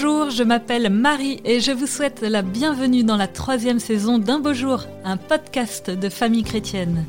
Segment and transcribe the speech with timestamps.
[0.00, 4.38] Bonjour, je m'appelle Marie et je vous souhaite la bienvenue dans la troisième saison d'Un
[4.38, 7.04] beau jour, un podcast de famille chrétienne.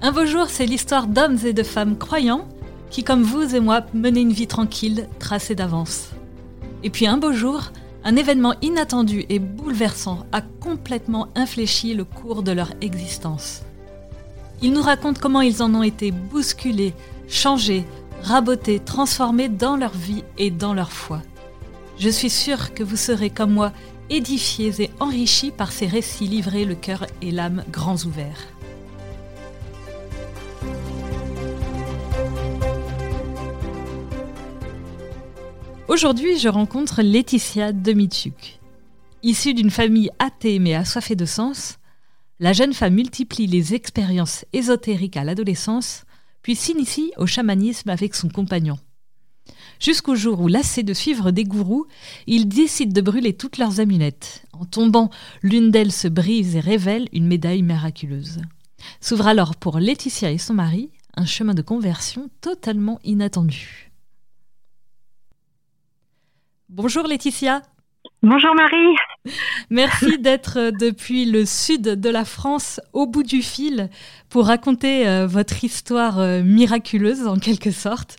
[0.00, 2.48] Un beau jour, c'est l'histoire d'hommes et de femmes croyants
[2.88, 6.08] qui, comme vous et moi, menaient une vie tranquille, tracée d'avance.
[6.82, 7.70] Et puis un beau jour,
[8.02, 13.60] un événement inattendu et bouleversant a complètement infléchi le cours de leur existence.
[14.62, 16.94] Ils nous racontent comment ils en ont été bousculés,
[17.28, 17.84] changés,
[18.22, 21.20] rabotés, transformés dans leur vie et dans leur foi.
[21.98, 23.72] Je suis sûre que vous serez comme moi
[24.10, 28.46] édifiés et enrichis par ces récits livrés le cœur et l'âme grands ouverts.
[35.88, 38.60] Aujourd'hui, je rencontre Laetitia Demichuk.
[39.22, 41.78] Issue d'une famille athée mais assoiffée de sens,
[42.38, 46.04] la jeune femme multiplie les expériences ésotériques à l'adolescence,
[46.42, 48.78] puis s'initie au chamanisme avec son compagnon.
[49.80, 51.86] Jusqu'au jour où, lassé de suivre des gourous,
[52.26, 54.44] ils décident de brûler toutes leurs amulettes.
[54.52, 55.10] En tombant,
[55.42, 58.40] l'une d'elles se brise et révèle une médaille miraculeuse.
[59.00, 63.90] S'ouvre alors pour Laetitia et son mari un chemin de conversion totalement inattendu.
[66.68, 67.62] Bonjour Laetitia.
[68.22, 69.34] Bonjour Marie.
[69.70, 73.88] Merci d'être depuis le sud de la France au bout du fil
[74.28, 78.18] pour raconter euh, votre histoire euh, miraculeuse en quelque sorte.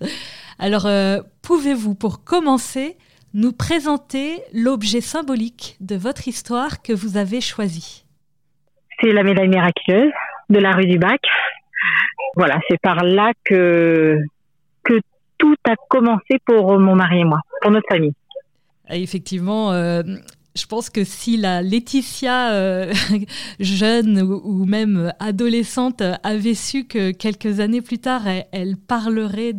[0.59, 2.97] Alors, euh, pouvez-vous pour commencer
[3.33, 8.05] nous présenter l'objet symbolique de votre histoire que vous avez choisi?
[8.99, 10.11] C'est la médaille miraculeuse
[10.49, 11.22] de la rue du Bac.
[12.36, 14.17] Voilà, c'est par là que,
[14.83, 14.99] que
[15.38, 18.14] tout a commencé pour mon mari et moi, pour notre famille.
[18.89, 20.02] Effectivement, euh,
[20.58, 22.94] je pense que si la Laetitia euh,
[23.59, 29.53] jeune ou, même adolescente avait su que quelques années plus tard, elle, parlerait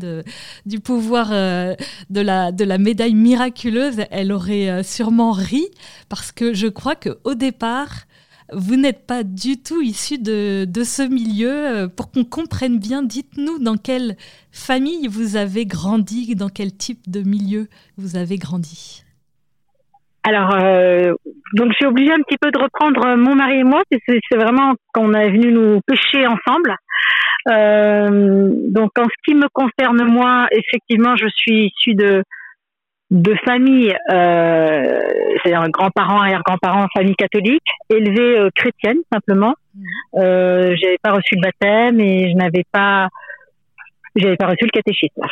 [0.67, 1.75] du pouvoir euh,
[2.11, 5.67] de, la, de la médaille miraculeuse, elle aurait sûrement ri
[6.09, 8.05] parce que je crois qu'au départ,
[8.53, 11.89] vous n'êtes pas du tout issu de, de ce milieu.
[11.95, 14.17] Pour qu'on comprenne bien, dites-nous dans quelle
[14.51, 17.69] famille vous avez grandi, dans quel type de milieu
[17.99, 19.05] vous avez grandi.
[20.25, 21.15] Alors, euh,
[21.55, 24.75] donc j'ai obligé un petit peu de reprendre euh, mon mari et moi, c'est vraiment
[24.93, 26.77] qu'on est venu nous pêcher ensemble.
[27.49, 32.23] Euh, donc, en ce qui me concerne moi, effectivement, je suis issue de
[33.11, 35.01] de famille, euh,
[35.43, 39.55] c'est-à-dire grands-parents, arrière-grands-parents, famille catholique, élevée euh, chrétienne simplement.
[39.75, 39.83] Mmh.
[40.19, 43.09] Euh, j'avais pas reçu le baptême et je n'avais pas,
[44.15, 45.23] j'avais pas reçu le catéchisme.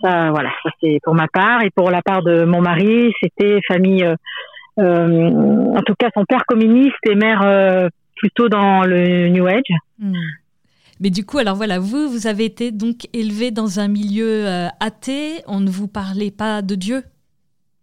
[0.00, 3.60] Ça, voilà, ça c'est pour ma part et pour la part de mon mari, c'était
[3.66, 4.04] famille.
[4.04, 4.16] Euh,
[4.78, 9.60] euh, en tout cas, son père communiste et mère euh, plutôt dans le New Age.
[9.98, 10.14] Hmm.
[11.00, 14.46] Mais du coup, alors voilà, vous, vous avez été donc élevé dans un milieu
[14.80, 15.42] athée.
[15.46, 17.02] On ne vous parlait pas de Dieu.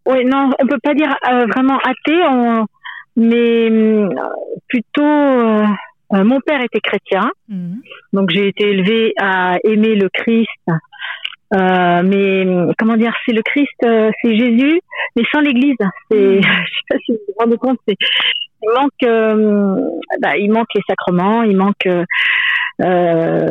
[0.05, 1.13] Oui, non, on peut pas dire
[1.53, 2.63] vraiment athée,
[3.17, 3.69] mais
[4.69, 5.03] plutôt.
[6.11, 7.75] mon père était chrétien, hmm.
[8.13, 10.47] donc j'ai été élevée à aimer le Christ
[11.55, 12.45] euh, mais
[12.77, 14.79] comment dire, c'est le Christ, euh, c'est Jésus,
[15.15, 15.75] mais sans l'Église.
[16.11, 16.41] C'est, mm.
[16.41, 17.95] je sais pas si vous vous rendez compte, c'est,
[18.61, 19.75] il manque, euh,
[20.21, 22.05] bah, il manque les sacrements, il manque, euh,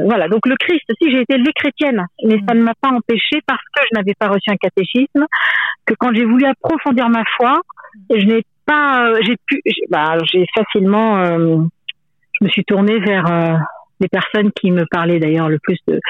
[0.04, 0.28] voilà.
[0.28, 3.62] Donc le Christ, si j'ai été élevée chrétienne, mais ça ne m'a pas empêché parce
[3.74, 5.26] que je n'avais pas reçu un catéchisme,
[5.86, 7.60] que quand j'ai voulu approfondir ma foi,
[8.10, 13.24] je n'ai pas, j'ai pu, bah, j'ai facilement, je me suis tournée vers
[14.00, 16.00] les personnes qui me parlaient d'ailleurs le plus de,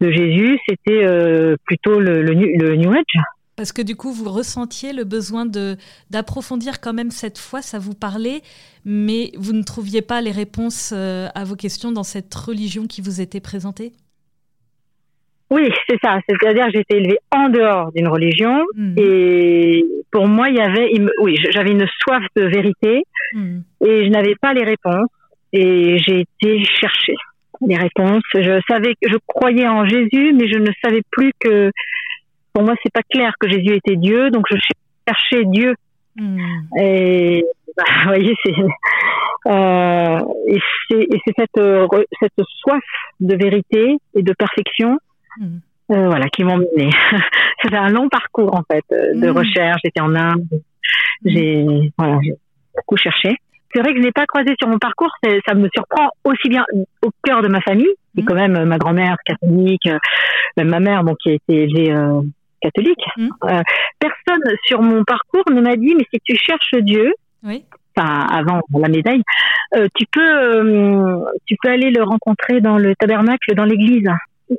[0.00, 3.22] de Jésus, c'était euh, plutôt le, le, le, New Age.
[3.56, 5.76] Parce que du coup, vous ressentiez le besoin de
[6.10, 8.40] d'approfondir quand même cette foi, ça vous parlait,
[8.84, 13.02] mais vous ne trouviez pas les réponses euh, à vos questions dans cette religion qui
[13.02, 13.92] vous était présentée?
[15.50, 16.18] Oui, c'est ça.
[16.26, 18.94] C'est-à-dire que j'étais élevée en dehors d'une religion hmm.
[18.96, 23.04] et pour moi, il y avait, oui, j'avais une soif de vérité
[23.34, 23.58] hmm.
[23.84, 25.10] et je n'avais pas les réponses
[25.52, 27.14] et j'ai été chercher
[27.66, 28.22] les réponses.
[28.34, 31.70] Je savais je croyais en Jésus, mais je ne savais plus que
[32.52, 34.56] pour moi c'est pas clair que Jésus était Dieu, donc je
[35.08, 35.74] cherchais Dieu.
[36.16, 36.38] Hmm.
[36.78, 37.44] Et
[37.76, 38.52] bah, vous voyez, c'est
[39.46, 41.86] euh, et c'est cette euh,
[42.20, 42.82] cette soif
[43.20, 44.98] de vérité et de perfection,
[45.38, 45.58] hmm.
[45.92, 46.90] euh, voilà, qui m'ont mené.
[47.62, 49.36] C'était un long parcours en fait de hmm.
[49.36, 49.80] recherche.
[49.84, 50.46] J'étais en Inde,
[51.24, 51.64] j'ai
[51.96, 52.34] voilà, j'ai
[52.76, 53.36] beaucoup cherché
[53.72, 55.12] c'est vrai que je n'ai pas croisé sur mon parcours.
[55.46, 56.64] Ça me surprend aussi bien
[57.02, 58.26] au cœur de ma famille, qui mmh.
[58.26, 59.98] quand même ma grand-mère catholique, euh,
[60.56, 62.20] même ma mère, donc qui a été élevée euh,
[62.60, 63.04] catholique.
[63.16, 63.28] Mmh.
[63.44, 63.62] Euh,
[63.98, 67.64] personne sur mon parcours ne m'a dit, mais si tu cherches Dieu, oui.
[67.96, 69.22] enfin avant la médaille,
[69.94, 74.08] tu peux, tu peux aller le rencontrer dans le tabernacle, dans l'église.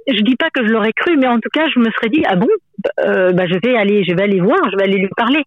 [0.07, 2.24] Je dis pas que je l'aurais cru, mais en tout cas, je me serais dit,
[2.25, 2.48] ah bon,
[2.98, 5.44] bah, je vais aller, je vais aller voir, je vais aller lui parler.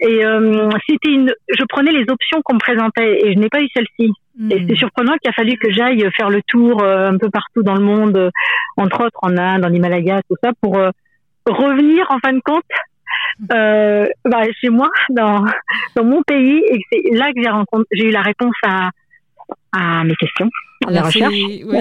[0.00, 3.60] Et euh, c'était une, je prenais les options qu'on me présentait et je n'ai pas
[3.60, 4.12] eu celle-ci.
[4.38, 4.50] Hmm.
[4.50, 7.62] Et c'est surprenant qu'il a fallu que j'aille faire le tour euh, un peu partout
[7.62, 8.30] dans le monde, euh,
[8.76, 10.76] entre autres en Inde, en Himalaya, tout ça, pour
[11.46, 12.64] revenir en fin de compte
[13.52, 15.44] euh, bah, chez moi, dans,
[15.96, 17.50] dans mon pays, et c'est là que j'ai,
[17.92, 18.90] j'ai eu la réponse à,
[19.72, 20.50] à mes questions.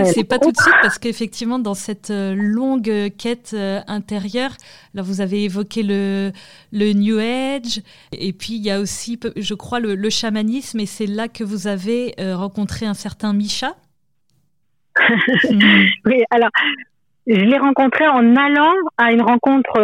[0.05, 4.51] C'est pas tout de suite parce qu'effectivement, dans cette euh, longue quête euh, intérieure,
[4.93, 6.31] là, vous avez évoqué le,
[6.71, 7.81] le New Age,
[8.11, 11.67] et puis il y a aussi, je crois, le, chamanisme, et c'est là que vous
[11.67, 13.75] avez euh, rencontré un certain Micha.
[16.05, 16.49] oui, alors,
[17.27, 19.79] je l'ai rencontré en allant à une rencontre.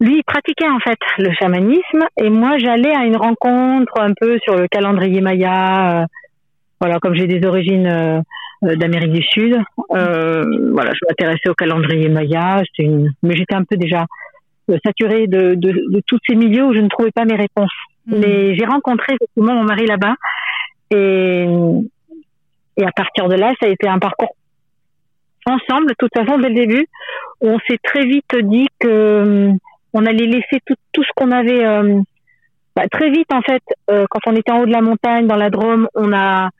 [0.00, 4.38] Lui, il pratiquait en fait le chamanisme, et moi, j'allais à une rencontre un peu
[4.44, 6.06] sur le calendrier maya
[6.84, 8.20] voilà, comme j'ai des origines euh,
[8.64, 9.54] euh, d'Amérique du Sud,
[9.92, 10.42] euh,
[10.72, 12.62] voilà, je m'intéressais au calendrier maya.
[12.78, 13.10] Une...
[13.22, 14.04] Mais j'étais un peu déjà
[14.84, 17.72] saturée de, de, de, tous ces milieux où je ne trouvais pas mes réponses.
[18.06, 18.18] Mmh.
[18.18, 20.14] Mais j'ai rencontré effectivement mon mari là-bas
[20.90, 21.46] et,
[22.76, 24.36] et à partir de là, ça a été un parcours
[25.46, 26.86] ensemble, de toute façon, dès le début,
[27.40, 29.50] on s'est très vite dit que
[29.94, 31.64] on allait laisser tout, tout ce qu'on avait.
[32.76, 35.48] Bah, très vite, en fait, quand on était en haut de la montagne, dans la
[35.48, 36.50] Drôme, on a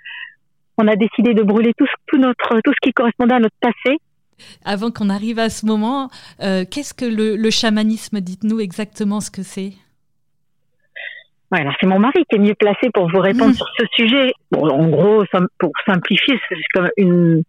[0.79, 3.99] on a décidé de brûler tout, tout, notre, tout ce qui correspondait à notre passé.
[4.65, 6.11] Avant qu'on arrive à ce moment,
[6.43, 9.73] euh, qu'est-ce que le, chamanisme Dites-nous exactement ce que c'est?
[11.53, 13.55] Ouais, c'est mon mari qui est mieux placé pour vous répondre mmh.
[13.55, 14.33] sur ce sujet.
[14.51, 15.25] Bon, en gros,
[15.59, 17.45] pour simplifier, c'est comme une,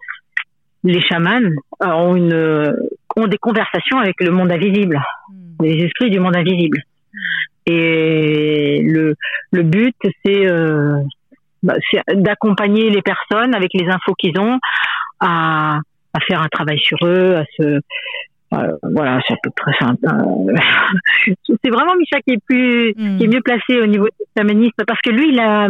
[0.83, 1.49] les chamans
[1.81, 2.75] ont, une,
[3.15, 5.34] ont des conversations avec le monde invisible, mmh.
[5.61, 6.81] Les esprits du monde invisible.
[7.65, 9.15] Et le,
[9.51, 10.99] le but, c'est euh,
[11.63, 11.75] bah,
[12.13, 14.59] d'accompagner les personnes avec les infos qu'ils ont
[15.19, 15.79] à,
[16.13, 17.79] à, faire un travail sur eux, à se
[18.53, 19.87] euh, voilà, c'est à peu près ça.
[21.63, 23.33] c'est vraiment Micha qui est plus, qui est hmm.
[23.33, 25.67] mieux placé au niveau du chamanisme parce que lui, il a,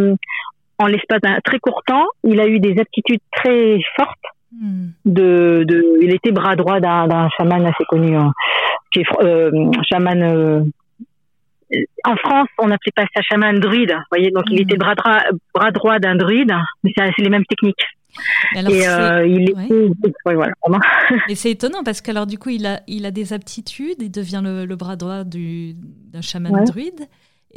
[0.78, 4.20] en l'espace d'un très court temps, il a eu des aptitudes très fortes.
[4.62, 4.88] Hmm.
[5.04, 8.32] De, de, il était bras droit d'un chaman assez connu, hein,
[8.92, 9.52] qui est euh,
[9.84, 10.62] chaman euh,
[12.06, 13.96] en France, on n'appelait pas ça chaman druide.
[14.12, 14.64] Voyez, donc il hmm.
[14.64, 15.20] était bras droit,
[15.54, 16.54] bras droit d'un druide,
[16.84, 17.84] mais c'est les mêmes techniques.
[18.56, 19.54] et euh, il
[21.28, 24.42] Et c'est étonnant parce qu'alors du coup il a il a des aptitudes, il devient
[24.44, 27.08] le, bras droit d'un chaman druide.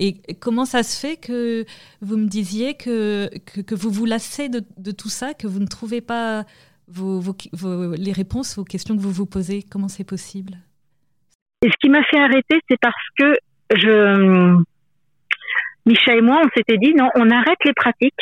[0.00, 1.64] Et comment ça se fait que
[2.00, 5.66] vous me disiez que, que, vous vous lassez de, de, tout ça, que vous ne
[5.66, 6.44] trouvez pas
[6.90, 10.54] vos, vos, les réponses aux questions que vous vous posez Comment c'est possible?
[11.62, 13.36] Et ce qui m'a fait arrêter, c'est parce que
[13.74, 14.62] je,
[15.86, 18.14] Micha et moi, on s'était dit non, on arrête les pratiques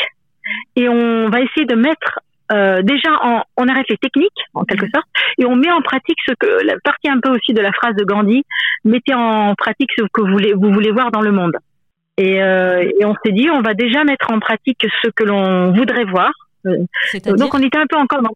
[0.76, 2.20] et on va essayer de mettre
[2.52, 5.06] euh, déjà en, on arrête les techniques en quelque sorte
[5.38, 7.96] et on met en pratique ce que la partie un peu aussi de la phrase
[7.96, 8.44] de Gandhi
[8.84, 11.56] mettez en pratique ce que vous voulez vous voulez voir dans le monde
[12.16, 15.72] et, euh, et on s'est dit on va déjà mettre en pratique ce que l'on
[15.72, 16.30] voudrait voir.
[16.66, 16.76] Euh,
[17.36, 18.34] donc on était un peu encore dans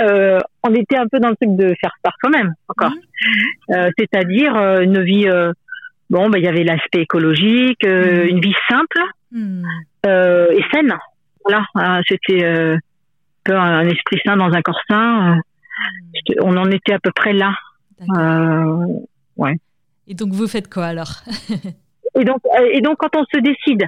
[0.00, 2.90] euh, on était un peu dans le truc de faire par soi-même encore.
[2.90, 3.76] Mhm.
[3.76, 5.28] Euh, c'est-à-dire euh, une vie.
[6.10, 8.28] Bon, bah, il y avait l'aspect écologique, mhm.
[8.28, 9.00] une vie simple
[9.32, 9.64] mhm.
[10.04, 10.96] et saine.
[11.44, 15.40] Voilà, hein, c'était un, un esprit sain dans un corps sain.
[16.40, 17.54] on en était à peu près là.
[19.36, 19.56] ouais.
[20.06, 21.22] Et donc vous faites quoi alors?
[22.18, 22.38] Et donc,
[22.72, 23.86] et donc quand on se décide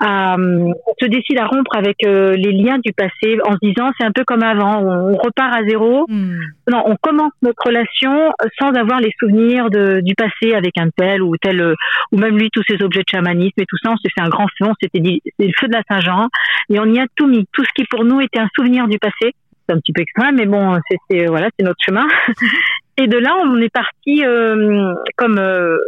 [0.00, 3.90] à, on se décide à rompre avec euh, les liens du passé en se disant
[3.98, 6.06] c'est un peu comme avant, on, repart à zéro.
[6.08, 6.38] Hmm.
[6.70, 11.22] Non, on commence notre relation sans avoir les souvenirs de, du passé avec un tel
[11.22, 11.74] ou tel,
[12.12, 13.90] ou même lui tous ces objets de chamanisme et tout ça.
[13.90, 16.28] On s'est fait un grand feu, on s'était dit c'est le feu de la Saint-Jean
[16.68, 18.98] et on y a tout mis, tout ce qui pour nous était un souvenir du
[18.98, 19.34] passé.
[19.66, 22.06] C'est un petit peu extrême, mais bon, c'est voilà, c'est notre chemin.
[22.96, 25.78] et de là, on est parti euh, comme euh,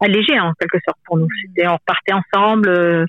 [0.00, 1.26] allégé en quelque sorte pour nous.
[1.26, 1.46] Mm.
[1.46, 3.06] C'était on repartait ensemble euh,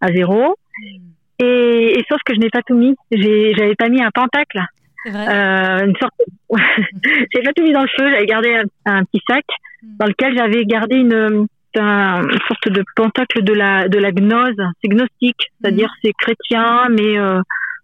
[0.00, 0.56] à zéro.
[0.78, 0.98] Mm.
[1.42, 2.94] Et, et, sauf que je n'ai pas tout mis.
[3.10, 4.60] J'avais pas mis un pentacle.
[5.06, 6.14] Euh, une sorte.
[7.32, 8.10] j'ai pas tout mis dans le feu.
[8.10, 9.44] J'avais gardé un, petit sac
[9.82, 9.96] mm.
[9.98, 14.56] dans lequel j'avais gardé une, une sorte de pentacle de la de la gnose.
[14.82, 17.40] C'est gnostique, c'est-à-dire c'est chrétien, mais euh,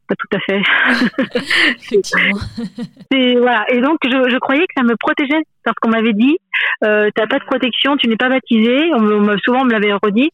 [0.06, 0.60] pas tout à fait.
[1.78, 2.38] Effectivement.
[3.14, 3.64] et voilà.
[3.70, 6.38] Et donc, je, je, croyais que ça me protégeait parce qu'on m'avait dit,
[6.84, 8.90] euh, t'as pas de protection, tu n'es pas baptisé.
[8.94, 10.30] On, souvent, on me l'avait redit.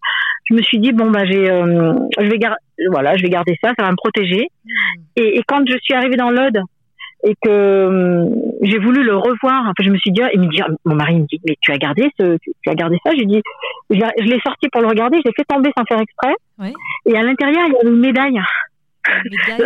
[0.50, 2.58] Je me suis dit, bon, bah, j'ai, euh, je vais garder,
[2.90, 4.48] voilà, je vais garder ça, ça va me protéger.
[4.64, 5.00] Hmm.
[5.16, 6.60] Et, et, quand je suis arrivée dans l'Aude
[7.24, 8.28] et que euh,
[8.62, 11.26] j'ai voulu le revoir, enfin, je me suis dit, il me dit, mon mari me
[11.26, 13.12] dit, mais tu as gardé ce, tu, as gardé ça?
[13.16, 13.40] J'ai dit,
[13.90, 16.34] je, l'ai sorti pour le regarder, je l'ai fait tomber sans faire exprès.
[16.58, 16.72] Oui.
[17.06, 18.40] Et à l'intérieur, il y a une médaille.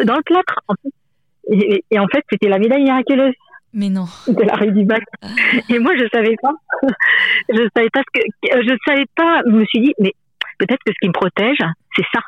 [0.05, 0.61] Dans le plâtre.
[0.69, 1.83] En fait.
[1.90, 3.35] et, en fait, c'était la médaille miraculeuse.
[3.76, 4.07] Mais non.
[4.26, 5.02] De la rue du Bac.
[5.69, 6.55] Et moi, je savais pas.
[7.50, 8.26] je savais pas ce que,
[8.62, 9.43] je savais pas.
[9.45, 10.12] Je me suis dit, mais
[10.59, 11.59] peut-être que ce qui me protège,
[11.95, 12.21] c'est ça.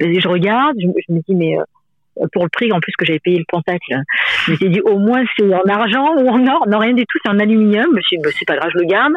[0.00, 3.38] Je regarde, je, me dis, mais euh, pour le prix en plus que j'avais payé
[3.38, 4.02] le pentacle,
[4.46, 6.66] je me suis dit, au moins c'est en argent ou en or.
[6.66, 7.86] Non, rien du tout, c'est en aluminium.
[7.90, 9.12] Je me suis dit, c'est pas grave, je le garde.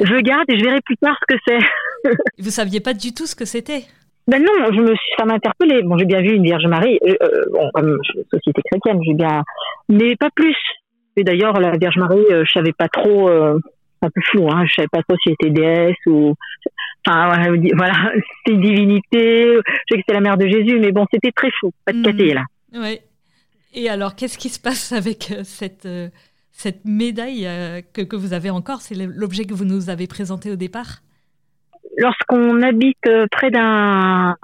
[0.00, 2.12] Je le garde et je verrai plus tard ce que c'est.
[2.38, 3.82] Vous saviez pas du tout ce que c'était
[4.28, 5.82] ben non, je me ça m'a interpellée.
[5.82, 7.98] Bon, j'ai bien vu une Vierge Marie, euh, euh bon, comme
[8.30, 9.42] société chrétienne, j'ai bien,
[9.88, 10.56] mais pas plus.
[11.16, 13.58] Et d'ailleurs, la Vierge Marie, euh, je savais pas trop, euh,
[14.02, 16.34] un peu flou, hein, je savais pas trop si c'était déesse ou,
[17.06, 19.44] enfin, voilà, c'était une divinité.
[19.44, 22.02] Je sais que c'était la mère de Jésus, mais bon, c'était très flou, pas de
[22.02, 22.44] caté là.
[22.72, 22.80] Mmh.
[22.80, 23.00] Ouais.
[23.72, 25.88] Et alors, qu'est-ce qui se passe avec cette
[26.52, 27.48] cette médaille
[27.94, 28.82] que, que vous avez encore?
[28.82, 31.00] C'est l'objet que vous nous avez présenté au départ?
[31.98, 34.34] Lorsqu'on habite euh, près d'un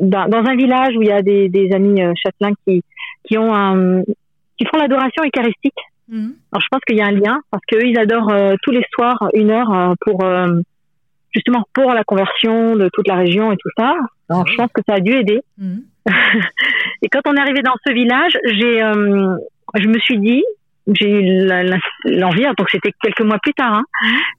[0.00, 2.84] dans un village où il y a des, des amis euh, châtelains qui
[3.24, 4.02] qui ont un
[4.56, 5.78] qui font l'adoration eucharistique.
[6.08, 6.34] Mhm.
[6.52, 8.84] Alors je pense qu'il y a un lien parce qu'eux ils adorent euh, tous les
[8.92, 10.24] soirs une heure pour
[11.34, 13.94] justement pour la conversion de toute la région et tout ça.
[14.28, 15.40] Alors je pense que ça a dû aider.
[15.56, 15.82] Mhm.
[17.02, 18.80] et quand on est arrivé dans ce village, j'ai
[19.74, 20.44] je me suis dit
[20.94, 21.46] j'ai eu
[22.04, 23.74] l'envie, hein, donc c'était quelques mois plus tard.
[23.74, 23.84] Hein.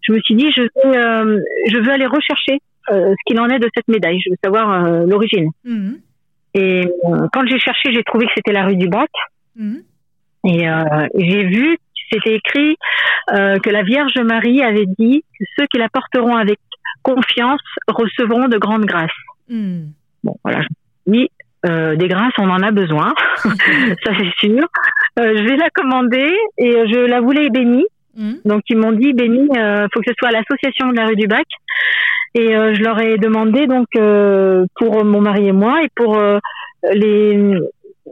[0.02, 1.40] Je me suis dit, je veux, euh,
[1.70, 2.60] je veux aller rechercher
[2.92, 4.20] euh, ce qu'il en est de cette médaille.
[4.26, 5.52] Je veux savoir euh, l'origine.
[5.64, 5.94] Mmh.
[6.56, 6.82] Et
[7.32, 9.12] quand j'ai cherché, j'ai trouvé que c'était la rue du Bac.
[9.56, 9.76] Mmh.
[10.46, 10.66] Et
[11.16, 11.78] j'ai vu,
[12.12, 12.76] c'était écrit
[13.28, 16.58] que la Vierge Marie avait dit que ceux qui la porteront avec
[17.04, 19.12] confiance recevront de grandes grâces.
[20.24, 20.62] Bon, voilà.
[21.66, 23.14] Euh, des grâces, on en a besoin,
[23.44, 24.66] ça c'est sûr.
[25.18, 27.86] Euh, je vais la commander et je la voulais bénie.
[28.16, 28.34] Mm.
[28.46, 31.28] Donc ils m'ont dit bénie, euh, faut que ce soit l'association de la rue du
[31.28, 31.46] Bac.
[32.36, 33.88] Et euh, je leur ai demandé donc
[34.76, 36.22] pour mon mari et moi et pour
[36.94, 37.56] les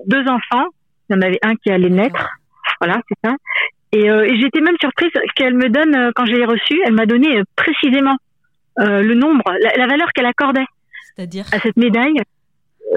[0.05, 0.67] deux enfants,
[1.09, 2.27] il y en avait un qui allait naître,
[2.81, 3.35] voilà c'est ça.
[3.93, 7.41] Et, et j'étais même surprise qu'elle me donne quand je l'ai reçue, elle m'a donné
[7.55, 8.17] précisément
[8.77, 10.65] le nombre, la, la valeur qu'elle accordait
[11.19, 12.19] à cette médaille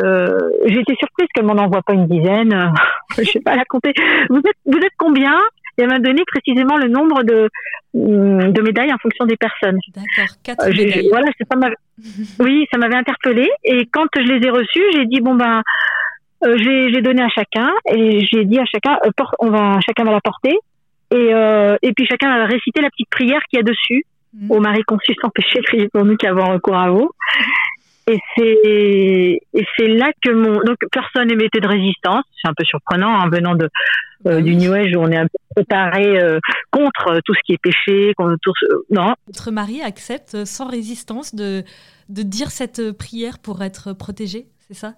[0.02, 2.72] euh, j'ai été surprise qu'elle m'en envoie pas une dizaine.
[3.18, 3.92] je sais pas la compter.
[4.28, 5.38] Vous êtes, vous êtes combien?
[5.78, 7.48] Et elle m'a donné précisément le nombre de,
[7.94, 9.78] mm, de médailles en fonction des personnes.
[9.94, 11.08] D'accord, quatre euh, médailles.
[11.10, 11.56] Voilà, ça
[12.40, 13.50] oui, ça m'avait interpellée.
[13.64, 15.62] Et quand je les ai reçues, j'ai dit bon ben,
[16.44, 20.12] euh, j'ai donné à chacun et j'ai dit à chacun, euh, on va, chacun va
[20.12, 20.58] la porter.
[21.12, 24.04] Et, euh, et puis chacun va réciter la petite prière qu'il y a dessus.
[24.32, 24.50] Mmh.
[24.52, 27.10] Au mari conçu sans péché, priez pour nous qui avons recours à vous.
[28.10, 32.24] Et c'est et c'est là que mon donc personne n'émettait de résistance.
[32.42, 33.68] C'est un peu surprenant en hein, venant de
[34.26, 36.40] euh, du New Age où on est un peu préparé euh,
[36.72, 38.66] contre tout ce qui est péché, contre tout ce...
[38.90, 39.14] non.
[39.28, 41.62] Votre mari accepte sans résistance de
[42.08, 44.94] de dire cette prière pour être protégé, c'est ça?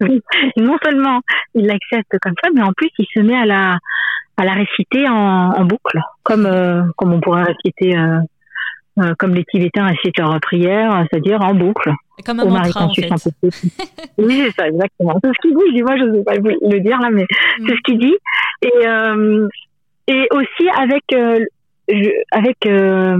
[0.00, 0.22] Oui.
[0.56, 1.20] Non seulement
[1.54, 3.78] il l'accepte comme ça, mais en plus il se met à la
[4.38, 7.94] à la réciter en, en boucle, comme euh, comme on pourrait réciter
[8.98, 11.92] euh, comme les Tibétains récitent leur prière, c'est-à-dire en boucle.
[12.24, 13.08] Comme un mantra, en fait.
[14.18, 15.18] oui, c'est ça, exactement.
[15.22, 15.64] C'est ce qu'il dit.
[15.68, 17.66] Je dis, moi, je ne sais pas le dire là, mais mm.
[17.66, 18.16] c'est ce qu'il dit.
[18.62, 19.48] Et, euh,
[20.06, 21.44] et aussi avec, euh,
[22.30, 23.18] avec euh,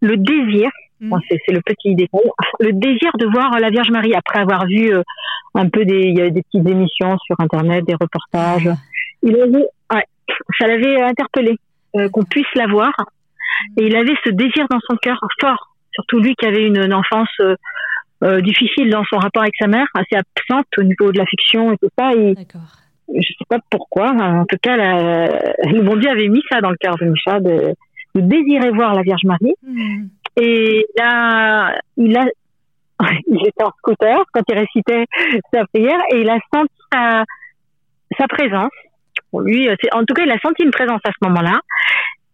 [0.00, 1.16] le désir, mm.
[1.28, 2.30] c'est le petit détail,
[2.60, 4.92] le désir de voir la Vierge Marie après avoir vu
[5.54, 8.70] un peu des, il y a des petites émissions sur Internet, des reportages.
[9.22, 10.04] Il avait, ouais,
[10.58, 11.58] ça l'avait interpellé
[12.12, 12.92] qu'on puisse la voir
[13.76, 17.28] et il avait ce désir dans son cœur fort, surtout lui qui avait une, enfance
[18.22, 21.72] euh, euh, difficile dans son rapport avec sa mère, assez absente au niveau de l'affection
[21.72, 22.12] et tout ça.
[22.14, 22.34] Et
[23.14, 24.10] je sais pas pourquoi.
[24.10, 27.74] En tout cas, le bon Dieu avait mis ça dans le cœur de Micha, de,
[28.14, 29.54] désirer voir la Vierge Marie.
[29.62, 30.06] Hmm.
[30.40, 32.26] Et là, il a,
[33.28, 35.06] il était en scooter quand il récitait
[35.52, 37.24] sa prière et il a senti sa,
[38.18, 38.72] sa présence.
[39.30, 41.60] Pour lui, en tout cas, il a senti une présence à ce moment-là.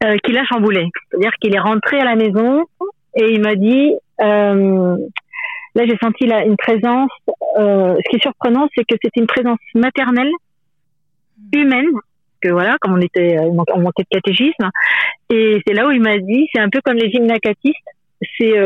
[0.04, 0.88] Euh, qu'il a chamboulé.
[1.08, 2.64] C'est-à-dire qu'il est rentré à la maison
[3.14, 4.96] et il m'a dit, euh,
[5.74, 7.10] là j'ai senti là une présence.
[7.58, 10.30] Euh, ce qui est surprenant, c'est que c'était une présence maternelle,
[11.52, 11.90] humaine.
[12.40, 14.70] Que voilà, comme on était, on manquait de catéchisme.
[15.30, 17.76] Et c'est là où il m'a dit, c'est un peu comme les gymnacatistes.
[18.38, 18.58] C'est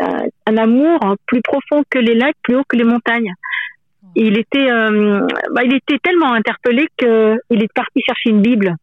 [0.00, 3.32] un, amour plus profond que les lacs, plus haut que les montagnes.
[4.14, 4.68] Et il était,
[5.50, 8.76] bah, il était tellement interpellé qu'il est parti chercher une Bible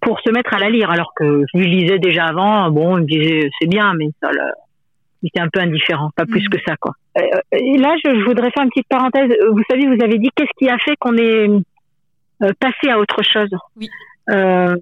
[0.00, 2.70] pour se mettre à la lire, alors que je lui lisais déjà avant.
[2.70, 4.30] Bon, il me disait c'est bien, mais ça,
[5.22, 6.48] il était un peu indifférent, pas plus mm.
[6.48, 6.92] que ça, quoi.
[7.18, 9.30] Euh, et là, je, voudrais faire une petite parenthèse.
[9.50, 13.22] Vous savez, vous avez dit qu'est-ce qui a fait qu'on est euh, passé à autre
[13.22, 13.50] chose?
[13.76, 13.88] Oui.
[14.30, 14.76] Euh,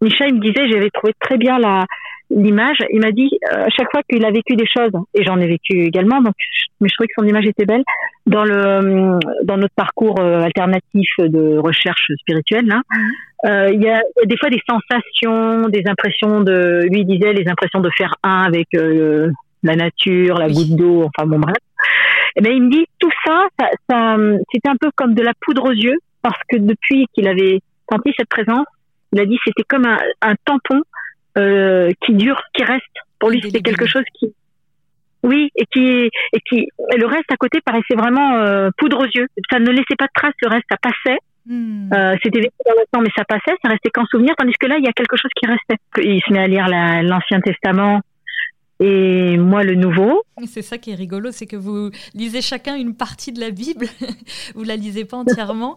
[0.00, 1.84] Micha, il me disait, j'avais trouvé très bien la
[2.30, 2.78] l'image.
[2.92, 5.84] Il m'a dit à chaque fois qu'il a vécu des choses, et j'en ai vécu
[5.84, 6.34] également, donc
[6.80, 7.84] mais je trouvais que son image était belle
[8.26, 12.66] dans le dans notre parcours alternatif de recherche spirituelle.
[12.66, 13.74] Là, mmh.
[13.74, 17.90] il y, a, des fois des sensations, des impressions de, lui disait les impressions de
[17.96, 21.56] faire un avec la nature, la goutte d'eau, enfin bon bref.
[22.34, 24.16] Et eh ben il me dit tout ça, ça, ça
[24.52, 27.60] c'était un peu comme de la poudre aux yeux parce que depuis qu'il avait
[27.90, 28.66] senti cette présence,
[29.16, 30.82] il a dit c'était comme un, un tampon
[31.38, 32.84] euh, qui dure, qui reste.
[33.18, 34.34] Pour lui, c'était quelque chose qui,
[35.22, 39.06] oui, et qui et qui et le reste à côté paraissait vraiment euh, poudre aux
[39.06, 39.26] yeux.
[39.50, 41.18] Ça ne laissait pas de traces, le reste ça passait.
[41.46, 41.92] Hmm.
[41.92, 44.66] Euh, c'était vécu dans le temps, mais ça passait, ça restait qu'en souvenir, tandis que
[44.66, 45.76] là, il y a quelque chose qui restait.
[45.98, 48.00] Il se met à lire l'Ancien Testament,
[48.80, 50.22] et moi le nouveau.
[50.46, 53.86] C'est ça qui est rigolo, c'est que vous lisez chacun une partie de la Bible,
[54.54, 55.76] vous la lisez pas entièrement.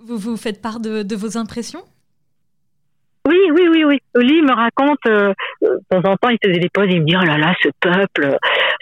[0.00, 1.82] vous vous faites part de, vos impressions?
[3.26, 3.98] Oui, oui, oui, oui.
[4.14, 7.06] Lui, il me raconte, euh, de temps en temps, il faisait des pauses, il me
[7.06, 8.36] dit, oh là là, ce peuple,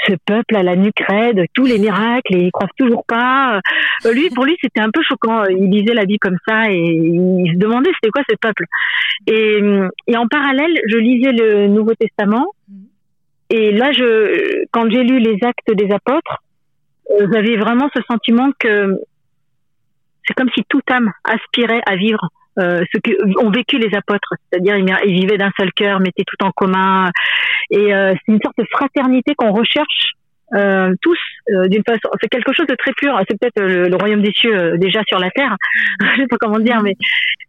[0.07, 3.61] ce peuple à la nuque raide, tous les miracles, et ils croient toujours pas.
[4.07, 5.45] Euh, lui, pour lui, c'était un peu choquant.
[5.45, 8.65] Il lisait la Bible comme ça, et il se demandait c'était quoi ce peuple.
[9.27, 9.61] Et,
[10.07, 12.91] et en parallèle, je lisais le Nouveau Testament, mmh.
[13.51, 16.39] Et là, je, quand j'ai lu les actes des apôtres,
[17.11, 18.97] euh, j'avais vraiment ce sentiment que
[20.25, 22.29] c'est comme si toute âme aspirait à vivre
[22.59, 26.45] euh, ce que ont vécu les apôtres, c'est-à-dire ils, vivaient d'un seul cœur, mettaient tout
[26.45, 27.11] en commun,
[27.71, 30.15] et euh, c'est une sorte de fraternité qu'on recherche
[30.55, 31.19] euh, tous
[31.51, 33.17] euh, d'une façon c'est quelque chose de très pur.
[33.29, 35.57] C'est peut-être le, royaume des cieux euh, déjà sur la terre.
[36.01, 36.97] Je sais pas comment dire mais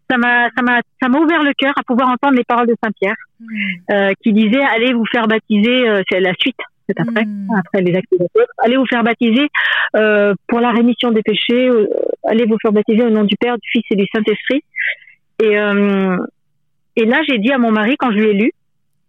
[0.09, 2.75] ça m'a ça m'a ça m'a ouvert le cœur à pouvoir entendre les paroles de
[2.83, 4.13] Saint Pierre mm.
[4.23, 6.59] qui disait allez vous faire baptiser c'est la suite
[6.97, 7.47] après mm.
[7.57, 8.27] après les actes des
[8.63, 9.47] allez vous faire baptiser
[10.47, 11.69] pour la rémission des péchés
[12.23, 14.63] allez vous faire baptiser au nom du Père du Fils et du Saint Esprit
[15.43, 15.55] et
[16.95, 18.51] et là j'ai dit à mon mari quand je lui ai lu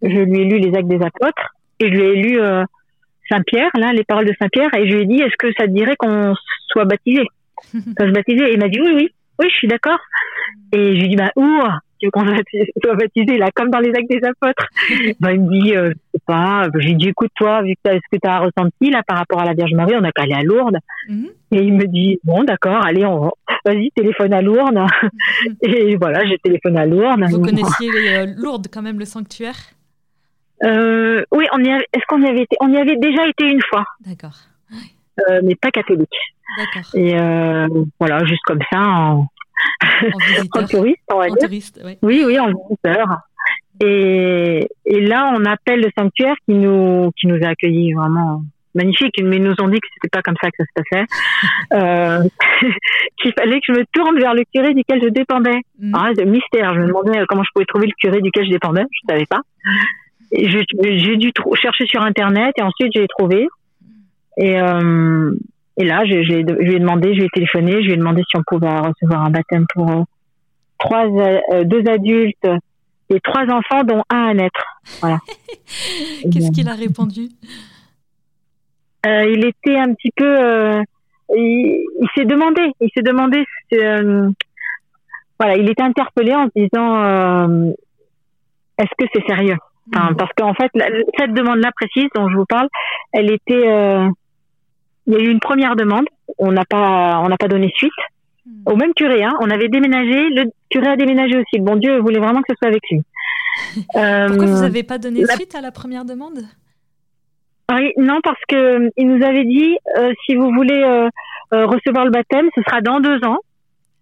[0.02, 2.40] je lui ai lu les actes des apôtres et je lui ai lu
[3.32, 5.72] Saint-Pierre, là, les paroles de Saint-Pierre, et je lui ai dit, est-ce que ça te
[5.72, 6.34] dirait qu'on
[6.68, 7.22] soit baptisé?
[7.72, 9.08] Qu'on se baptiser Et il m'a dit, oui, oui,
[9.38, 9.98] oui, je suis d'accord.
[10.72, 11.61] Et je lui ai dit, bah, où?
[12.02, 12.26] Tu veux qu'on
[12.82, 14.66] soit baptisé, là, comme dans les actes des apôtres
[15.20, 16.68] bah, Il me dit, euh, je sais pas.
[16.74, 19.18] Je lui ai dit, écoute, toi, vu que ce que tu as ressenti, là, par
[19.18, 20.78] rapport à la Vierge Marie, on a qu'à aller à Lourdes.
[21.08, 21.28] Mhm.
[21.52, 23.30] Et il me dit, bon, d'accord, allez, on
[23.64, 24.78] vas-y, téléphone à Lourdes.
[25.62, 27.22] et voilà, j'ai téléphoné à Lourdes.
[27.30, 29.56] Vous connaissiez euh, Lourdes, quand même, le sanctuaire?
[30.64, 33.62] Euh, oui, on y est-ce qu'on y avait été On y avait déjà été une
[33.62, 33.84] fois.
[34.06, 34.36] D'accord.
[35.28, 36.08] Euh, mais pas catholique.
[36.56, 36.90] D'accord.
[36.94, 37.66] Et euh,
[37.98, 39.26] voilà, juste comme ça, en,
[40.55, 41.98] en, touriste, on va en Touriste, oui.
[42.03, 43.07] oui, oui, en visiteur.
[43.81, 48.42] Et, et là, on appelle le sanctuaire qui nous qui nous a accueillis vraiment
[48.75, 51.07] magnifique, mais ils nous ont dit que c'était pas comme ça que ça se passait,
[51.75, 52.29] euh,
[53.20, 55.61] qu'il fallait que je me tourne vers le curé duquel je dépendais.
[55.79, 55.94] Mm.
[55.94, 56.75] Ah, c'est mystère.
[56.75, 58.85] Je me demandais comment je pouvais trouver le curé duquel je dépendais.
[58.90, 59.40] Je savais pas.
[59.64, 59.70] Mm
[60.33, 63.48] j'ai dû chercher sur internet et ensuite j'ai trouvé
[64.38, 65.35] et euh,
[65.76, 68.22] et là je, je, lui ai demandé je lui ai téléphoné je lui ai demandé
[68.28, 70.02] si on pouvait recevoir un baptême pour euh,
[70.78, 72.48] trois euh, deux adultes
[73.11, 74.64] et trois enfants dont un à naître.
[75.00, 75.18] Voilà.
[76.22, 77.28] Qu'est-ce qu'il a répondu?
[79.06, 80.82] Euh, il était un petit peu euh,
[81.35, 83.44] il, il s'est demandé il s'est demandé
[85.38, 87.72] voilà il était interpellé en se disant
[88.78, 89.56] est-ce que c'est sérieux?
[89.94, 90.70] Enfin, parce qu'en fait,
[91.18, 92.68] cette demande-là précise dont je vous parle,
[93.12, 94.08] elle était, euh,
[95.06, 96.06] il y a eu une première demande,
[96.38, 97.92] on n'a pas, on n'a pas donné suite.
[98.46, 98.62] Hmm.
[98.66, 101.58] Au même curé, hein, on avait déménagé, le curé a déménagé aussi.
[101.58, 103.02] Le bon Dieu voulait vraiment que ce soit avec lui.
[103.92, 106.40] Pourquoi vous n'avez pas donné suite à la première demande?
[107.72, 111.08] Oui, non, parce que euh, il nous avait dit euh, si vous voulez euh,
[111.66, 113.38] recevoir le baptême, ce sera dans deux ans.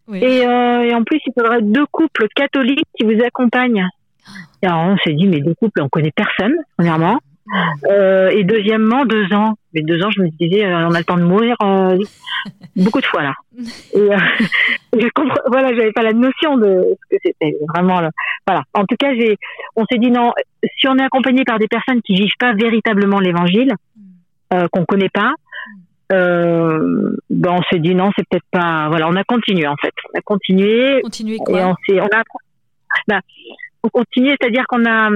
[0.09, 0.19] Oui.
[0.25, 3.89] Et, et, en plus, il faudra deux couples catholiques qui vous accompagnent
[4.63, 7.19] et alors on s'est dit, mais deux couples, on connaît personne, premièrement.
[7.89, 9.55] Euh, et deuxièmement, deux ans.
[9.73, 11.97] Mais deux ans, je me disais, euh, on a le temps de mourir euh,
[12.77, 13.35] beaucoup de fois là.
[13.95, 15.09] Et je
[15.47, 18.01] voilà, j'avais pas la notion de ce que c'était vraiment.
[18.01, 18.11] Là.
[18.47, 18.63] Voilà.
[18.75, 19.37] En tout cas, j'ai,
[19.77, 20.33] on s'est dit non.
[20.79, 23.75] Si on est accompagné par des personnes qui vivent pas véritablement l'Évangile,
[24.53, 25.35] euh, qu'on connaît pas,
[26.13, 28.89] euh, ben on s'est dit non, c'est peut-être pas.
[28.89, 29.93] Voilà, on a continué en fait.
[30.13, 31.01] On a continué.
[31.03, 31.61] Continué quoi?
[31.61, 32.23] Et on on a.
[33.07, 33.21] Ben,
[33.83, 35.11] on continue, c'est-à-dire qu'on a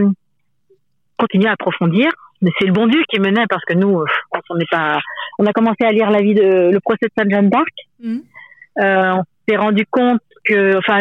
[1.25, 2.11] continué à approfondir,
[2.43, 4.05] mais c'est le bon Dieu qui menait parce que nous,
[4.51, 5.01] on n'est pas,
[5.39, 7.75] on a commencé à lire la vie de le procès de Sainte Jeanne d'Arc.
[8.03, 8.19] Mmh.
[8.81, 11.01] Euh, on s'est rendu compte que, enfin,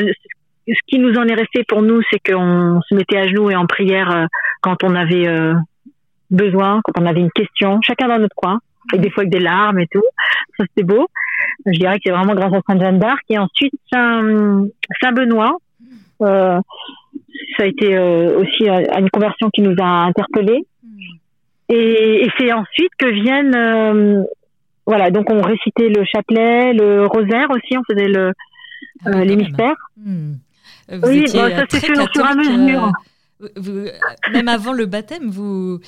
[0.68, 3.56] ce qui nous en est resté pour nous, c'est qu'on se mettait à genoux et
[3.56, 4.26] en prière euh,
[4.62, 5.54] quand on avait euh,
[6.32, 8.60] besoin, quand on avait une question, chacun dans notre coin,
[8.94, 10.04] et des fois avec des larmes et tout.
[10.58, 11.08] Ça c'était beau.
[11.66, 13.24] Je dirais que c'est vraiment grâce à Sainte Jeanne d'Arc.
[13.30, 14.66] Et ensuite Saint,
[15.02, 15.58] Saint Benoît.
[16.22, 16.60] Euh,
[17.58, 20.66] ça a été aussi une conversion qui nous a interpellés.
[20.84, 20.98] Hmm.
[21.70, 24.26] Et, et c'est ensuite que viennent,
[24.86, 28.34] voilà, donc on récitait le chapelet, le rosaire aussi, on faisait le,
[29.06, 29.76] ah les mystères.
[29.98, 30.34] Hmm.
[31.04, 32.92] oui, ça s'est fait au fur et à mesure.
[34.32, 35.80] même avant le baptême, vous,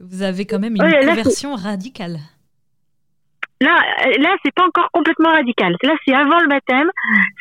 [0.00, 2.18] vous avez quand même une conversion radicale.
[3.62, 3.80] Là,
[4.18, 5.76] là, c'est pas encore complètement radical.
[5.82, 6.90] Là, c'est avant le baptême.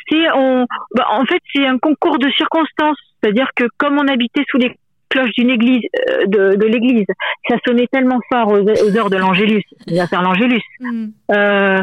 [0.10, 2.98] C'est on, bah, en fait, c'est un concours de circonstances.
[3.22, 4.78] C'est-à-dire que comme on habitait sous les
[5.10, 7.06] cloches d'une église, euh, de, de l'église,
[7.50, 9.64] ça sonnait tellement fort aux, heures de l'Angélus.
[9.90, 10.64] On va faire l'Angélus.
[10.80, 11.08] Mm.
[11.32, 11.82] Euh,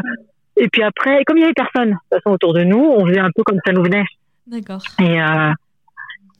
[0.57, 3.05] et puis après, comme il y avait personne, de toute façon, autour de nous, on
[3.05, 4.05] faisait un peu comme ça nous venait.
[4.47, 4.81] D'accord.
[4.99, 5.51] Et, euh,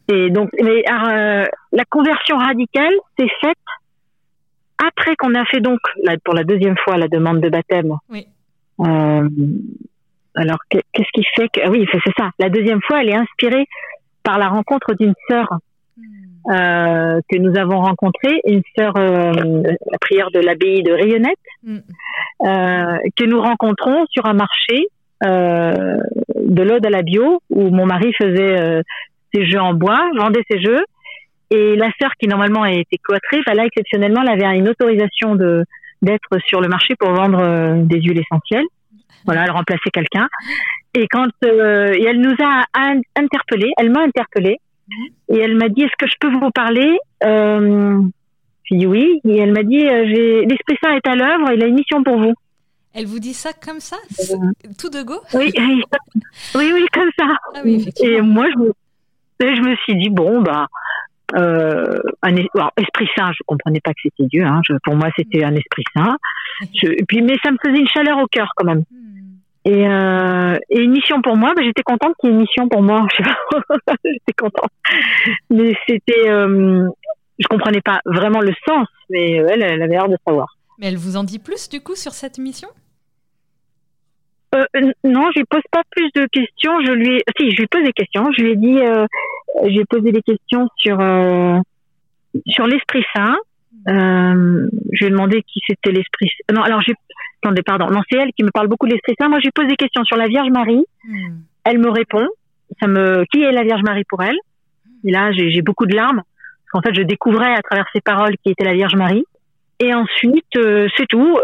[0.07, 0.83] et donc, mais,
[1.71, 3.57] la conversion radicale s'est faite
[4.85, 5.79] après qu'on a fait donc
[6.23, 7.93] pour la deuxième fois la demande de baptême.
[8.09, 8.27] Oui.
[8.79, 9.29] Euh,
[10.35, 12.29] alors qu'est-ce qui fait que oui c'est ça.
[12.39, 13.65] La deuxième fois, elle est inspirée
[14.23, 15.47] par la rencontre d'une sœur
[15.97, 16.51] hmm.
[16.51, 21.77] euh, que nous avons rencontrée, une sœur euh, la prière de l'abbaye de Rayonnette, hmm.
[22.45, 24.87] euh, que nous rencontrons sur un marché
[25.25, 25.97] euh,
[26.37, 28.81] de l'Aude à la bio où mon mari faisait
[29.33, 30.83] ses jeux en bois, vendait ses jeux
[31.51, 35.65] et la sœur qui normalement été cloîtrée, bah là exceptionnellement, elle avait une autorisation de
[36.01, 38.65] d'être sur le marché pour vendre euh, des huiles essentielles.
[39.25, 40.27] Voilà, elle remplaçait quelqu'un.
[40.93, 42.63] Et quand euh, et elle nous a
[43.15, 44.57] interpellés, elle m'a interpellée
[45.29, 48.01] et elle m'a dit est-ce que je peux vous parler euh,
[48.65, 51.63] J'ai dit oui et elle m'a dit euh, j'ai l'esprit saint est à l'œuvre, il
[51.63, 52.33] a une mission pour vous.
[52.93, 53.97] Elle vous dit ça comme ça,
[54.79, 55.21] tout de go?
[55.35, 55.53] Oui,
[56.55, 57.27] oui, oui, comme ça.
[57.55, 58.73] Ah oui, et moi je me,
[59.41, 60.67] je me suis dit bon bah
[61.35, 64.43] euh, un esprit saint, je comprenais pas que c'était Dieu.
[64.45, 66.17] Hein, pour moi, c'était un esprit saint.
[66.83, 68.83] et puis, mais ça me faisait une chaleur au cœur quand même.
[68.91, 69.09] Hmm.
[69.65, 72.69] Et, euh, et une mission pour moi, bah, j'étais contente qu'il y ait une mission
[72.69, 73.05] pour moi.
[74.03, 74.71] j'étais contente.
[75.49, 76.87] Mais c'était, euh,
[77.37, 80.55] je comprenais pas vraiment le sens, mais elle, elle avait l'air de savoir.
[80.79, 82.69] Mais elle vous en dit plus du coup sur cette mission?
[84.55, 84.65] Euh,
[85.03, 86.73] non, je lui pose pas plus de questions.
[86.83, 88.31] Je lui, si, je lui pose des questions.
[88.35, 89.05] Je lui ai dit, euh,
[89.67, 91.59] j'ai posé des questions sur euh,
[92.47, 93.37] sur l'Esprit Saint.
[93.87, 96.29] Euh, je lui ai demandé qui c'était l'Esprit.
[96.51, 96.93] Non, alors j'ai,
[97.43, 97.87] attendez, pardon.
[97.87, 99.29] Non, c'est elle qui me parle beaucoup de l'Esprit Saint.
[99.29, 100.83] Moi, j'ai posé des questions sur la Vierge Marie.
[101.03, 101.37] Hmm.
[101.63, 102.27] Elle me répond.
[102.79, 104.37] Ça me, qui est la Vierge Marie pour elle?
[105.05, 106.21] Et là, j'ai beaucoup de larmes.
[106.21, 109.25] Parce qu'en fait, je découvrais à travers ses paroles qui était la Vierge Marie.
[109.79, 111.37] Et ensuite, c'est tout.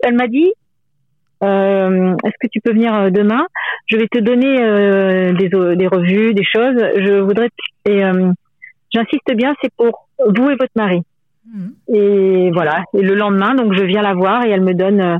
[0.00, 0.52] elle m'a dit,
[1.42, 3.46] euh, est-ce que tu peux venir euh, demain?
[3.86, 6.76] Je vais te donner euh, des, des, revues, des choses.
[6.96, 7.48] Je voudrais
[7.84, 8.02] et
[8.92, 11.02] j'insiste bien, c'est pour vous et votre mari.
[11.46, 11.74] Mhm.
[11.94, 12.84] Et voilà.
[12.94, 15.18] Et le lendemain, donc je viens la voir et elle me donne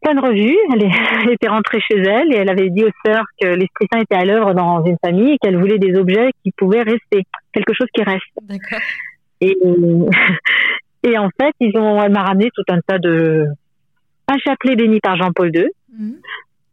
[0.00, 0.56] plein de revues.
[1.24, 4.14] Elle, était rentrée chez elle et elle avait dit aux sœurs que l'Esprit Saint était
[4.14, 7.88] à l'œuvre dans une famille et qu'elle voulait des objets qui pouvaient rester, quelque chose
[7.94, 8.22] qui reste.
[9.40, 9.56] Et,
[11.04, 13.46] et en fait, ils ont, elle m'a ramené tout un tas de
[14.28, 16.16] un chapelet béni par Jean-Paul II, mhm.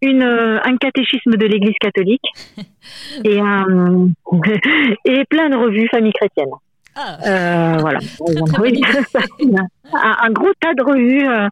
[0.02, 2.22] une, euh, un catéchisme de l'Église catholique
[3.24, 4.10] et, un,
[5.06, 6.50] et plein de revues famille chrétienne.
[6.96, 7.18] Ah.
[7.26, 8.00] Euh, voilà.
[9.94, 11.28] un, gros tas de revues.
[11.28, 11.48] Euh,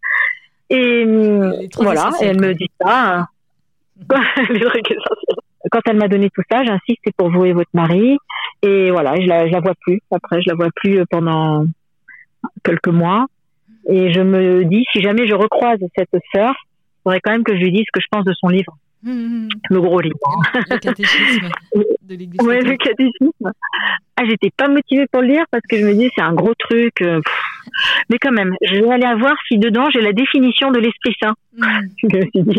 [0.69, 1.05] et
[1.77, 3.27] voilà, et elle me dit ça.
[5.71, 8.17] Quand elle m'a donné tout ça, j'insiste, c'est pour vous et votre mari.
[8.61, 10.01] Et voilà, je la, je la vois plus.
[10.11, 11.65] Après, je la vois plus pendant
[12.63, 13.25] quelques mois.
[13.89, 17.55] Et je me dis, si jamais je recroise cette sœur, il faudrait quand même que
[17.55, 18.77] je lui dise ce que je pense de son livre.
[19.01, 19.47] Mmh.
[19.69, 20.17] Le gros livre.
[20.53, 22.41] Le catéchisme de l'Église.
[22.41, 23.51] Ouais, le catéchisme.
[24.17, 26.53] Ah, j'étais pas motivée pour le lire parce que je me dis c'est un gros
[26.55, 27.01] truc.
[27.01, 27.21] Euh,
[28.09, 31.35] mais quand même, je vais aller voir si dedans j'ai la définition de l'Esprit Saint.
[32.01, 32.51] Mmh.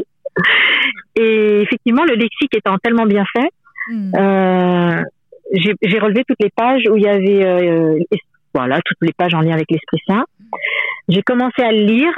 [1.17, 3.51] Et effectivement, le lexique étant tellement bien fait,
[3.91, 4.15] mmh.
[4.15, 5.03] euh,
[5.53, 7.99] j'ai relevé toutes les pages où il y avait euh,
[8.55, 10.25] voilà toutes les pages en lien avec l'Esprit Saint.
[11.11, 12.13] J'ai commencé à le lire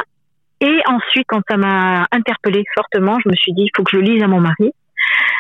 [0.60, 3.96] et ensuite, quand ça m'a interpellée fortement, je me suis dit, il faut que je
[3.96, 4.70] le lise à mon mari.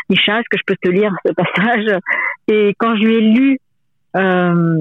[0.08, 2.00] Micha, est-ce que je peux te lire ce passage?
[2.48, 3.58] Et quand je lui ai lu
[4.16, 4.78] euh,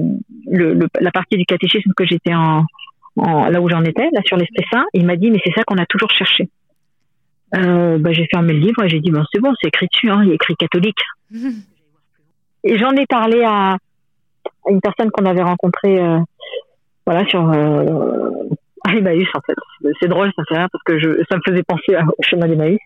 [0.50, 2.64] le, la partie du catéchisme que j'étais en,
[3.16, 5.78] là où j'en étais, là sur l'Esprit Saint, il m'a dit, mais c'est ça qu'on
[5.78, 6.48] a toujours cherché.
[7.54, 10.10] Euh, bah, j'ai fermé le livre et j'ai dit, bon, c'est bon, c'est écrit dessus,
[10.10, 11.00] hein, il est écrit catholique.
[12.64, 13.76] et j'en ai parlé à,
[14.68, 16.18] une personne qu'on avait rencontrée euh,
[17.06, 18.30] voilà sur euh,
[18.84, 19.54] à Emmaüs en fait.
[20.00, 22.78] C'est drôle, ça fait rien parce que je, ça me faisait penser au chemin d'Emmaüs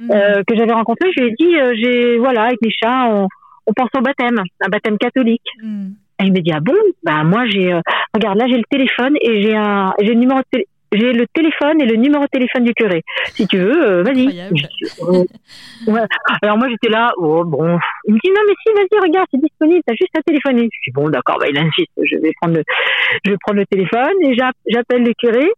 [0.00, 0.10] mmh.
[0.10, 1.10] euh, que j'avais rencontré.
[1.16, 3.28] Je lui ai dit, euh, j'ai voilà avec Micha, on,
[3.66, 5.42] on pense au baptême, un baptême catholique.
[5.62, 5.86] Mmh.
[6.20, 7.80] Et il me dit ah bon, bah moi j'ai euh,
[8.14, 10.64] regarde là j'ai le téléphone et j'ai un j'ai le numéro de
[10.96, 13.02] j'ai le téléphone et le numéro de téléphone du curé.
[13.34, 14.40] Si tu veux, euh, vas-y.
[16.42, 17.78] Alors moi j'étais là, oh bon.
[18.06, 20.68] Il me dit non mais si, vas-y, regarde, c'est disponible, t'as juste à téléphoner.
[20.72, 22.62] Je dis bon d'accord, bah, il insiste, je vais prendre le,
[23.24, 25.50] je vais prendre le téléphone et j'appelle le curé.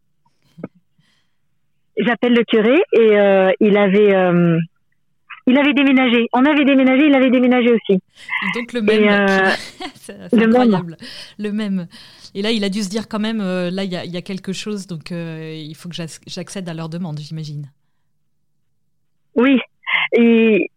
[1.98, 4.58] J'appelle le curé et euh, il avait euh,
[5.46, 6.26] il avait déménagé.
[6.32, 8.00] On avait déménagé, il avait déménagé aussi.
[8.54, 9.08] Donc le même.
[9.08, 9.50] Euh,
[9.94, 10.96] c'est incroyable.
[11.38, 11.86] Le même.
[12.36, 14.22] Et là, il a dû se dire quand même, euh, là, il y, y, a
[14.22, 17.70] quelque chose, donc euh, il faut que j'accède à leur demande, j'imagine.
[19.34, 19.58] Oui.
[20.12, 20.70] Et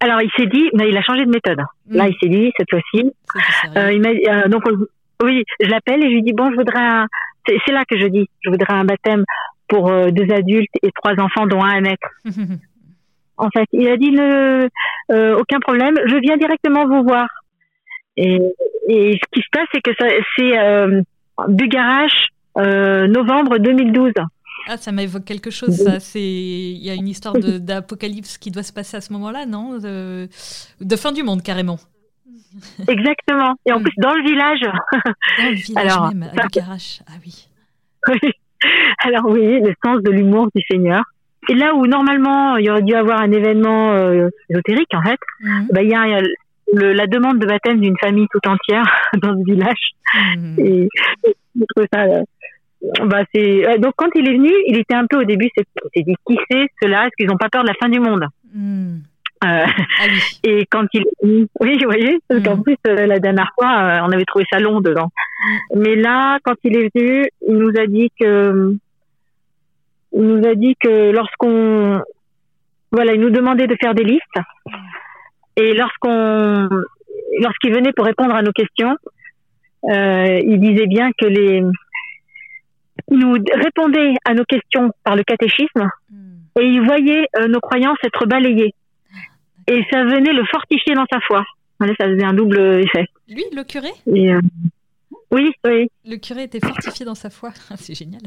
[0.00, 1.58] alors, il s'est dit, mais il a changé de méthode.
[1.88, 2.10] Là, mm.
[2.10, 3.10] il s'est dit, cette fois-ci.
[3.74, 4.62] il donc,
[5.24, 7.06] oui, je l'appelle et je lui dis, bon, je voudrais un.
[7.46, 9.24] C'est là que je dis, je voudrais un baptême
[9.66, 11.94] pour deux adultes et trois enfants, dont un à
[13.38, 13.66] en fait.
[13.72, 17.28] Il a dit euh, aucun problème, je viens directement vous voir.
[18.18, 18.40] Et,
[18.88, 19.92] et ce qui se passe, c'est que
[20.36, 21.02] c'est euh,
[21.46, 24.12] Bugarache, euh, novembre 2012.
[24.66, 26.00] Ah, ça m'évoque quelque chose, ça.
[26.00, 29.78] C'est, il y a une histoire d'apocalypse qui doit se passer à ce moment-là, non?
[29.78, 30.28] De,
[30.80, 31.78] de, fin du monde, carrément.
[32.88, 33.54] Exactement.
[33.64, 33.84] Et en hmm.
[33.84, 34.60] plus, dans le village.
[35.38, 37.00] Dans le village Alors, même, à Bugarache.
[37.06, 37.46] Ah oui.
[38.08, 38.32] oui.
[39.04, 41.02] Alors oui, le sens de l'humour du Seigneur.
[41.48, 45.18] Et là où normalement il y aurait dû avoir un événement euh, ésotérique en fait,
[45.40, 45.68] mhm.
[45.72, 46.20] bah, il y a,
[46.72, 48.84] le, la demande de baptême d'une famille tout entière
[49.22, 49.90] dans ce village.
[50.36, 50.54] Mhm.
[50.58, 50.88] Et,
[51.24, 52.02] je trouve ça.
[52.02, 52.22] Euh,
[53.06, 56.02] bah c'est euh, donc quand il est venu, il était un peu au début, c'est
[56.02, 57.06] dit qui c'est cela?
[57.06, 58.24] Est-ce qu'ils n'ont pas peur de la fin du monde?
[58.54, 59.00] Mhm.
[59.44, 60.40] euh, ah oui.
[60.44, 64.44] Et quand il oui, vous voyez, parce qu'en plus la dernière fois, on avait trouvé
[64.50, 65.10] ça long dedans.
[65.74, 68.76] Mais là, quand il est venu, il nous a dit que
[70.12, 72.00] il nous a dit que lorsqu'on
[72.90, 74.22] voilà, il nous demandait de faire des listes
[75.58, 76.68] et lorsqu'on
[77.40, 78.96] lorsqu'il venait pour répondre à nos questions,
[79.84, 81.62] euh, il disait bien que les
[83.10, 85.88] il nous répondait à nos questions par le catéchisme
[86.60, 88.74] et il voyait euh, nos croyances être balayées
[89.66, 91.44] et ça venait le fortifier dans sa foi.
[91.78, 93.06] Voilà, ça faisait un double effet.
[93.28, 93.88] Lui, le curé?
[94.06, 94.40] Et, euh,
[95.30, 95.90] oui, oui.
[96.06, 97.50] Le curé était fortifié dans sa foi.
[97.76, 98.22] c'est génial.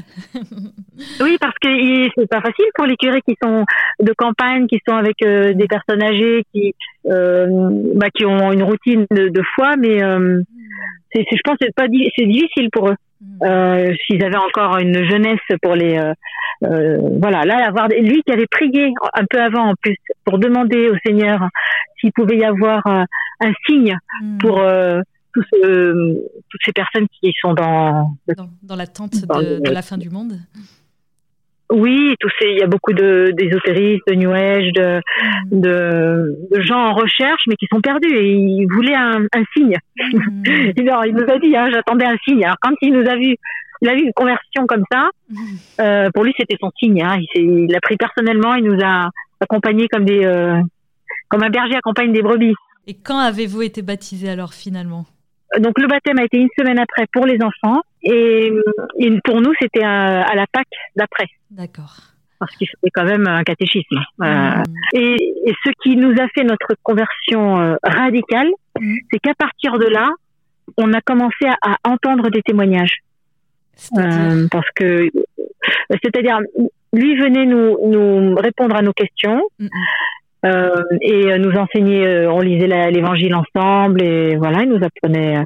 [1.20, 1.68] oui, parce que
[2.16, 3.64] c'est pas facile pour les curés qui sont
[4.00, 6.74] de campagne, qui sont avec euh, des personnes âgées, qui
[7.10, 7.46] euh,
[7.96, 10.40] bah, qui ont une routine de, foi, mais euh,
[11.12, 11.86] c'est, je pense que c'est pas
[12.16, 12.96] c'est difficile pour eux.
[13.20, 13.94] Mm.
[14.06, 16.00] S'ils avaient encore une jeunesse pour les
[16.60, 20.96] voilà là avoir lui qui avait prié un peu avant en plus pour demander au
[21.04, 21.48] Seigneur
[21.98, 24.38] s'il pouvait y avoir un signe mm.
[24.38, 24.60] pour
[25.32, 28.16] tous toutes ces personnes qui sont dans
[28.62, 30.34] dans, l'attente de, la fin du monde.
[31.72, 35.00] Oui, tous ces, il y a beaucoup de d'ésotéristes, de New Age, de,
[35.50, 35.60] mm.
[35.60, 39.78] de, gens en recherche, mais qui sont perdus et ils voulaient un, un signe.
[39.96, 40.44] Mm.
[40.76, 42.44] il nous a dit, hein, j'attendais un signe.
[42.44, 43.36] Alors quand il nous a vu,
[43.80, 45.08] il a vu une conversion comme ça.
[45.30, 45.36] Mm.
[45.80, 47.02] Euh, pour lui, c'était son signe.
[47.02, 47.18] Hein.
[47.34, 48.54] Il, l'a pris personnellement.
[48.54, 49.08] Il nous a
[49.40, 50.60] accompagnés comme des, euh,
[51.28, 52.54] comme un berger accompagne des brebis.
[52.86, 55.06] Et quand avez-vous été baptisé alors finalement?
[55.58, 58.52] Donc le baptême a été une semaine après pour les enfants et,
[59.24, 61.26] pour nous c'était à, la Pâque d'après.
[61.50, 61.96] D'accord.
[62.38, 64.00] Parce qu'il fallait quand même un catéchisme.
[64.22, 64.64] Euh, mmh.
[64.94, 68.48] et, ce qui nous a fait notre conversion euh, radicale,
[68.80, 68.96] mmh.
[69.10, 70.10] c'est qu'à partir de là,
[70.76, 72.98] on a commencé à, entendre des témoignages.
[73.96, 75.08] Euh, parce que,
[76.02, 76.40] c'est-à-dire,
[76.92, 79.40] lui venait nous, nous répondre à nos questions.
[79.60, 79.68] Mmh,
[80.44, 85.44] euh, et nous enseigner, euh, on lisait l'évangile ensemble et voilà, il nous apprenait,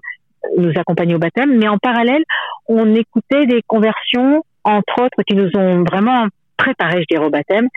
[0.57, 1.57] il nous accompagnait au baptême.
[1.59, 2.23] Mais en parallèle,
[2.69, 7.69] on écoutait des conversions, entre autres, qui nous ont vraiment préparé, je dirais, au baptême.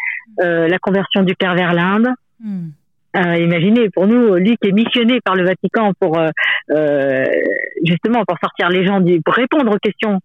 [0.42, 2.08] Euh, la conversion du Père vers l'Inde.
[2.42, 2.70] Hmm.
[3.18, 7.24] Euh, imaginez, pour nous, lui qui est missionné par le Vatican pour euh,
[7.84, 10.20] justement pour sortir les gens, pour répondre aux questions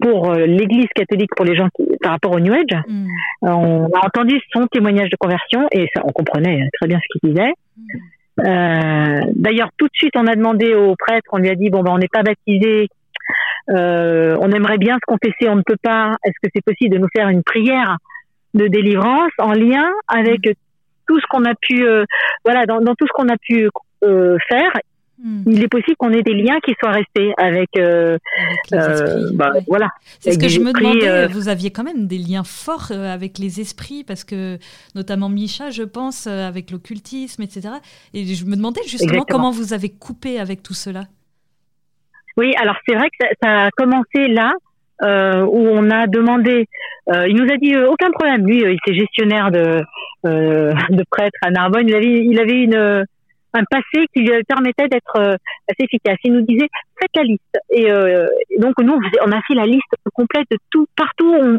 [0.00, 2.78] pour euh, l'Église catholique, pour les gens qui, par rapport au New Age.
[2.86, 3.06] Mm.
[3.44, 7.18] Euh, on a entendu son témoignage de conversion et ça, on comprenait très bien ce
[7.18, 7.52] qu'il disait.
[7.76, 7.82] Mm.
[8.46, 11.82] Euh, D'ailleurs, tout de suite, on a demandé au prêtre, on lui a dit bon
[11.82, 12.88] ben on n'est pas baptisé,
[13.70, 16.16] euh, on aimerait bien se confesser, on ne peut pas.
[16.24, 17.96] Est-ce que c'est possible de nous faire une prière
[18.54, 20.52] de délivrance en lien avec mm.
[21.06, 21.84] tout ce qu'on a pu,
[22.44, 23.68] voilà, dans, dans, tout ce qu'on a pu
[24.48, 24.72] faire
[25.22, 25.42] Hmm.
[25.46, 28.16] Il est possible qu'on ait des liens qui soient restés avec, euh,
[28.72, 29.88] euh bah, voilà.
[30.18, 31.08] C'est ce que je me demandais.
[31.08, 34.58] Euh, vous aviez quand même des liens forts avec les esprits parce que
[34.94, 37.68] notamment Micha, je pense, avec l'occultisme, etc.
[38.14, 41.02] Et je me demandais justement comment vous avez coupé avec tout cela.
[42.38, 44.52] Oui, alors c'est vrai que ça, a commencé là.
[45.02, 46.66] où on a demandé,
[47.08, 48.46] il nous a dit aucun problème.
[48.46, 49.82] Lui, il était gestionnaire de
[50.24, 51.88] de prêtre à Narbonne.
[51.88, 53.04] Il avait, il avait une
[53.54, 56.16] un passé qui lui permettait d'être assez efficace.
[56.24, 56.68] Il nous disait
[57.00, 57.58] faites la liste.
[57.70, 57.90] Et
[58.58, 61.34] donc nous, on, a fait la liste complète de tout, partout.
[61.34, 61.58] On,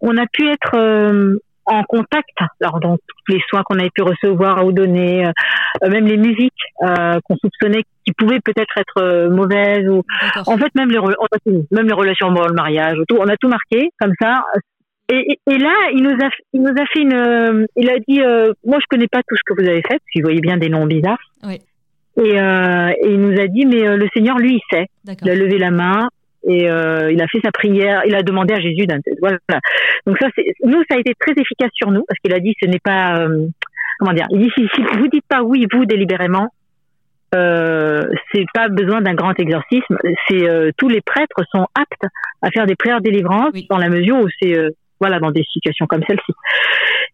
[0.00, 2.28] on a pu être en contact,
[2.60, 6.52] alors dans tous les soins qu'on avait pu recevoir ou donner, euh, même les musiques
[6.82, 10.02] euh, qu'on soupçonnait qui pouvaient peut-être être euh, mauvaises ou
[10.46, 10.98] en fait même les
[11.70, 14.44] même les relations le mariage, tout, on a tout marqué comme ça.
[15.10, 18.20] Et, et, là, il nous a il nous a fait une, il a dit
[18.64, 20.68] moi je connais pas tout ce que vous avez fait, parce qu'il voyait bien des
[20.68, 21.18] noms bizarres.
[21.42, 21.60] Oui.
[22.16, 24.86] Et, et, il nous a dit mais le Seigneur lui il sait.
[25.22, 26.08] Il a levé la main
[26.46, 28.86] et euh, il a fait sa prière, il a demandé à Jésus
[29.20, 29.38] voilà.
[30.06, 30.28] Donc ça
[30.64, 33.18] nous ça a été très efficace sur nous parce qu'il a dit ce n'est pas
[33.18, 33.46] euh,
[33.98, 36.48] comment dire, il dit si, si, vous dites pas oui vous délibérément
[37.34, 42.06] euh, c'est pas besoin d'un grand exorcisme, c'est euh, tous les prêtres sont aptes
[42.42, 45.86] à faire des prières délivrances dans la mesure où c'est euh, voilà dans des situations
[45.86, 46.32] comme celle-ci.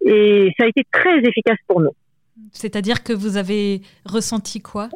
[0.07, 1.95] Et ça a été très efficace pour nous.
[2.53, 4.88] C'est-à-dire que vous avez ressenti quoi?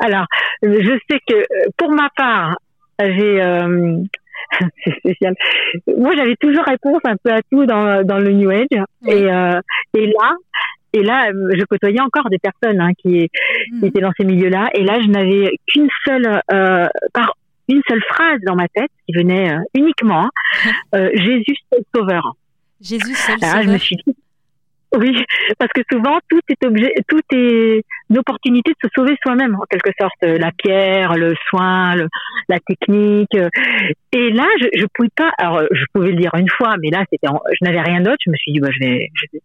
[0.00, 0.26] Alors,
[0.62, 1.44] je sais que
[1.76, 2.58] pour ma part,
[3.00, 4.02] j'ai euh,
[4.84, 5.34] c'est spécial.
[5.86, 8.66] Moi, j'avais toujours réponse un peu à tout dans, dans le New Age.
[9.06, 9.60] Et, euh,
[9.94, 10.34] et là,
[10.92, 13.84] et là, je côtoyais encore des personnes hein, qui, qui, hmm.
[13.84, 14.70] étaient dans ces milieux-là.
[14.74, 17.34] Et là, je n'avais qu'une seule, euh, par
[17.68, 20.28] une seule phrase dans ma tête qui venait euh, uniquement
[20.94, 22.36] euh, Jésus seul sauveur.
[22.80, 23.62] Jésus seul sauveur.
[23.62, 24.16] je me suis dit,
[24.96, 25.22] oui,
[25.58, 29.64] parce que souvent tout est objet, tout est une opportunité de se sauver soi-même en
[29.68, 30.22] quelque sorte.
[30.22, 32.08] La pierre, le soin, le,
[32.48, 33.36] la technique.
[34.12, 35.30] Et là, je, je pouvais pas.
[35.36, 38.18] Alors, je pouvais le dire une fois, mais là, c'était, je n'avais rien d'autre.
[38.24, 39.38] Je me suis dit, bah, je vais, je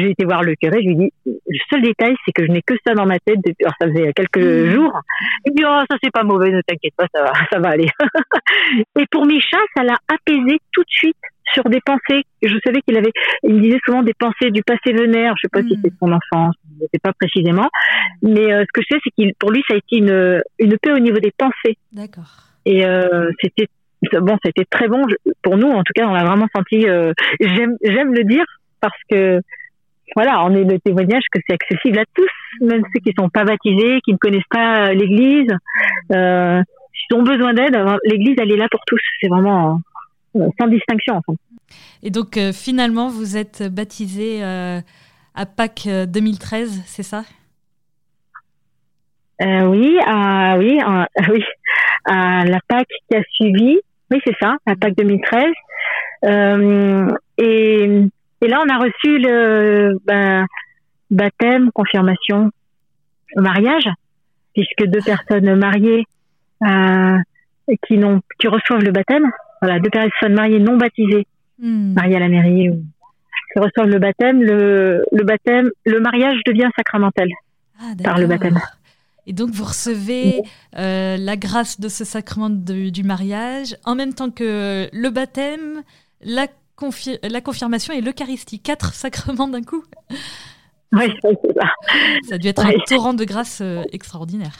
[0.00, 2.50] j'ai été voir le curé, je lui ai dit, le seul détail, c'est que je
[2.50, 4.70] n'ai que ça dans ma tête depuis, alors ça faisait quelques mmh.
[4.70, 5.00] jours.
[5.44, 7.70] Il me dit, oh, ça c'est pas mauvais, ne t'inquiète pas, ça va, ça va
[7.70, 7.88] aller.
[8.98, 11.16] et pour Micha, ça l'a apaisé tout de suite
[11.52, 12.22] sur des pensées.
[12.42, 15.34] Je savais qu'il avait, il me disait souvent des pensées du passé vénère.
[15.36, 17.68] Je sais pas si c'est son enfance, je sais pas précisément.
[18.22, 20.78] Mais euh, ce que je sais, c'est qu'il, pour lui, ça a été une, une
[20.78, 21.76] paix au niveau des pensées.
[21.92, 22.48] D'accord.
[22.64, 23.68] Et euh, c'était
[24.20, 25.02] bon, c'était très bon
[25.42, 25.68] pour nous.
[25.68, 26.88] En tout cas, on l'a vraiment senti.
[26.88, 28.44] Euh, j'aime, j'aime le dire
[28.80, 29.40] parce que
[30.14, 33.44] voilà, on est le témoignage que c'est accessible à tous, même ceux qui sont pas
[33.44, 35.48] baptisés, qui ne connaissent pas l'Église.
[36.12, 36.62] Euh,
[36.94, 39.00] S'ils ont besoin d'aide, l'Église, elle est là pour tous.
[39.20, 39.80] C'est vraiment
[40.36, 41.20] euh, sans distinction.
[41.26, 41.34] En
[42.02, 44.80] Et donc euh, finalement, vous êtes baptisé euh,
[45.34, 47.24] à Pâques 2013, c'est ça?
[49.40, 50.80] Oui, oui,
[51.30, 51.44] oui,
[52.04, 53.78] à la Pâques qui a suivi.
[54.10, 55.44] Oui, c'est ça, à Pâques 2013.
[57.38, 58.02] et,
[58.42, 60.46] et là, on a reçu le ben,
[61.10, 62.50] baptême, confirmation,
[63.36, 63.88] mariage,
[64.54, 66.04] puisque deux personnes mariées
[67.86, 69.30] qui, n'ont, qui reçoivent le baptême
[69.62, 71.26] voilà, deux personnes mariées non baptisées,
[71.60, 71.94] hmm.
[71.94, 72.68] mariées à la mairie,
[73.52, 77.28] qui reçoivent le baptême, le, le baptême, le mariage devient sacramentel
[77.80, 78.58] ah, par le baptême.
[79.28, 80.42] Et donc vous recevez
[80.76, 85.82] euh, la grâce de ce sacrement du mariage en même temps que le baptême,
[86.24, 86.48] la,
[87.22, 88.60] la confirmation et l'Eucharistie.
[88.60, 89.84] Quatre sacrements d'un coup.
[90.92, 91.68] Oui, c'est ça.
[92.28, 94.52] Ça a dû être un torrent de grâce euh, extraordinaire.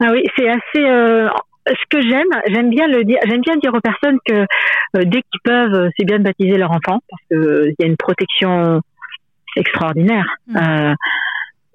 [0.00, 0.80] Ah oui, c'est assez.
[0.80, 1.28] Euh,
[1.68, 5.22] ce que j'aime, j'aime bien le dire, j'aime bien dire aux personnes que euh, dès
[5.22, 7.96] qu'ils peuvent, c'est bien de baptiser leur enfant parce que euh, il y a une
[7.96, 8.80] protection
[9.56, 10.94] extraordinaire mmh.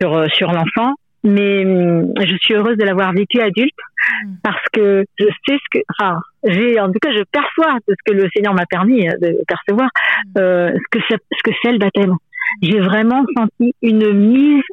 [0.01, 0.93] sur sur l'enfant.
[1.23, 3.75] Mais hum, je suis heureuse de l'avoir vécu adulte
[4.23, 4.35] mmh.
[4.43, 8.11] parce que je sais ce que, enfin, j'ai en tout cas je perçois de ce
[8.11, 10.39] que le Seigneur m'a permis de percevoir mmh.
[10.39, 12.15] euh, ce que c'est, ce que c'est le baptême.
[12.61, 14.63] J'ai vraiment senti une mise,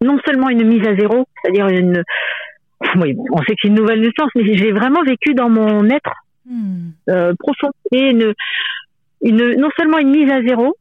[0.00, 2.02] non seulement une mise à zéro, c'est-à-dire une
[2.96, 6.12] oui, on sait que c'est une nouvelle naissance, mais j'ai vraiment vécu dans mon être
[6.44, 6.90] hmm.
[7.08, 8.34] euh, profond et une,
[9.22, 10.76] une, non seulement une mise à zéro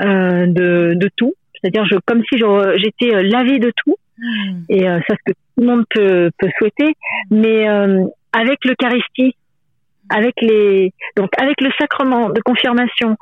[0.00, 4.62] euh, de, de tout, c'est-à-dire je, comme si j'étais euh, lavé de tout, hmm.
[4.68, 6.94] et euh, ça ce que tout le monde peut, peut souhaiter,
[7.30, 9.36] mais euh, avec l'Eucharistie,
[10.08, 13.16] avec les donc avec le sacrement de confirmation,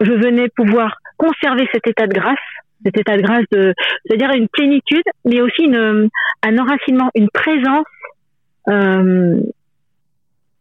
[0.00, 2.38] je venais pouvoir conserver cet état de grâce
[2.84, 3.74] cet état de grâce de,
[4.04, 6.08] c'est-à-dire une plénitude, mais aussi une,
[6.42, 7.86] un enracinement, une présence,
[8.68, 9.40] euh,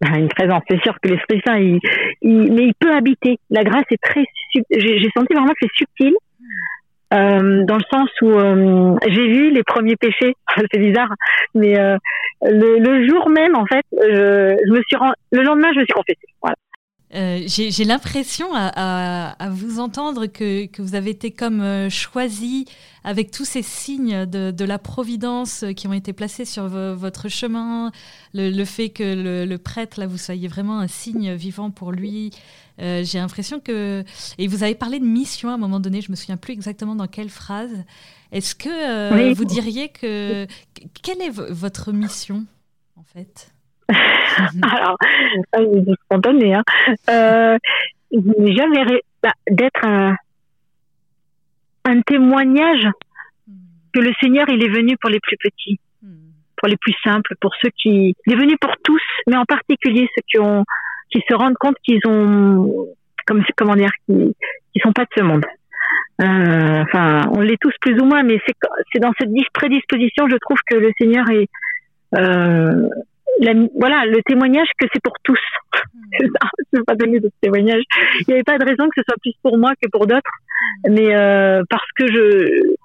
[0.01, 0.61] une présence.
[0.69, 1.79] C'est sûr que l'Esprit Saint, il,
[2.21, 3.39] mais il peut habiter.
[3.49, 4.25] La grâce est très,
[4.71, 6.13] j'ai senti vraiment que c'est subtil.
[7.13, 10.35] Euh, dans le sens où euh, j'ai vu les premiers péchés,
[10.71, 11.13] c'est bizarre,
[11.55, 11.97] mais euh,
[12.41, 15.13] le, le, jour même en fait, je, je me suis rend...
[15.31, 16.27] le lendemain je me suis confessée.
[16.41, 16.55] Voilà.
[17.15, 22.65] Euh, j'ai l'impression à, vous entendre que, vous avez été comme euh, choisi
[23.05, 27.91] avec tous ces signes de, la providence qui ont été placés sur votre chemin,
[28.33, 32.31] le, fait que le, prêtre, là, vous soyez vraiment un signe vivant pour lui.
[32.79, 34.03] Euh, j'ai l'impression que...
[34.37, 36.95] Et vous avez parlé de mission à un moment donné, je me souviens plus exactement
[36.95, 37.85] dans quelle phrase.
[38.33, 40.45] Est-ce que vous diriez que...
[41.01, 42.45] Quelle est votre mission,
[42.97, 43.53] en fait?
[44.63, 44.97] Alors,
[45.53, 46.55] c'est spontané.
[46.55, 46.63] Hein.
[47.09, 47.57] Euh,
[48.11, 50.15] jamais bah, d'être un,
[51.85, 52.87] un témoignage
[53.93, 55.79] que le Seigneur, il est venu pour les plus petits,
[56.57, 60.07] pour les plus simples, pour ceux qui, il est venu pour tous, mais en particulier
[60.15, 60.63] ceux qui ont,
[61.09, 62.87] qui se rendent compte qu'ils ont,
[63.25, 64.35] comme comment dire, qui,
[64.73, 65.45] qui sont pas de ce monde.
[66.21, 68.55] Euh, enfin, on l'est tous plus ou moins, mais c'est
[68.91, 71.47] c'est dans cette prédisposition, je trouve que le Seigneur est
[72.17, 72.89] euh,
[73.75, 75.39] voilà, le témoignage que c'est pour tous.
[75.93, 75.99] Hmm.
[76.19, 77.83] c'est ça, je ne pas donner de témoignage.
[78.21, 80.31] Il n'y avait pas de raison que ce soit plus pour moi que pour d'autres,
[80.85, 80.93] hmm.
[80.93, 82.75] mais euh, parce que je,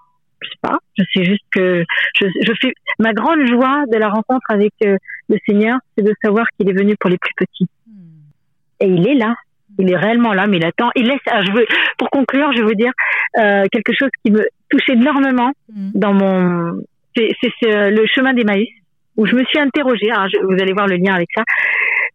[0.43, 1.85] je sais pas, je sais juste que
[2.21, 4.97] je, je fais ma grande joie de la rencontre avec euh,
[5.29, 7.69] le Seigneur, c'est de savoir qu'il est venu pour les plus petits.
[7.87, 8.81] Hmm.
[8.81, 9.35] Et il est là.
[9.79, 10.91] Il est réellement là, mais il attend.
[10.97, 11.21] Il laisse.
[11.27, 11.65] je veux,
[11.97, 12.93] pour conclure, je veux dire
[13.39, 15.53] euh, quelque chose qui me touche énormément
[15.95, 16.83] dans mon.
[17.17, 17.31] C'est
[17.63, 18.69] le chemin d'Emmaüs
[19.17, 21.43] où je me suis interrogée, alors vous allez voir le lien avec ça,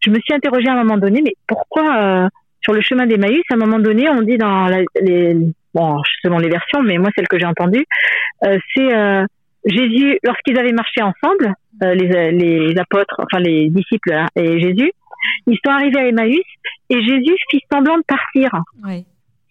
[0.02, 2.28] je me suis interrogée à un moment donné, mais pourquoi euh,
[2.60, 5.36] sur le chemin d'Emmaüs, à un moment donné, on dit dans la, les,
[5.74, 7.84] bon, selon les versions, mais moi celle que j'ai entendue,
[8.44, 9.24] euh, c'est euh,
[9.64, 14.92] Jésus, lorsqu'ils avaient marché ensemble, euh, les, les apôtres, enfin les disciples hein, et Jésus,
[15.46, 16.40] ils sont arrivés à Emmaüs
[16.90, 18.50] et Jésus fit semblant de partir.
[18.84, 19.04] Oui.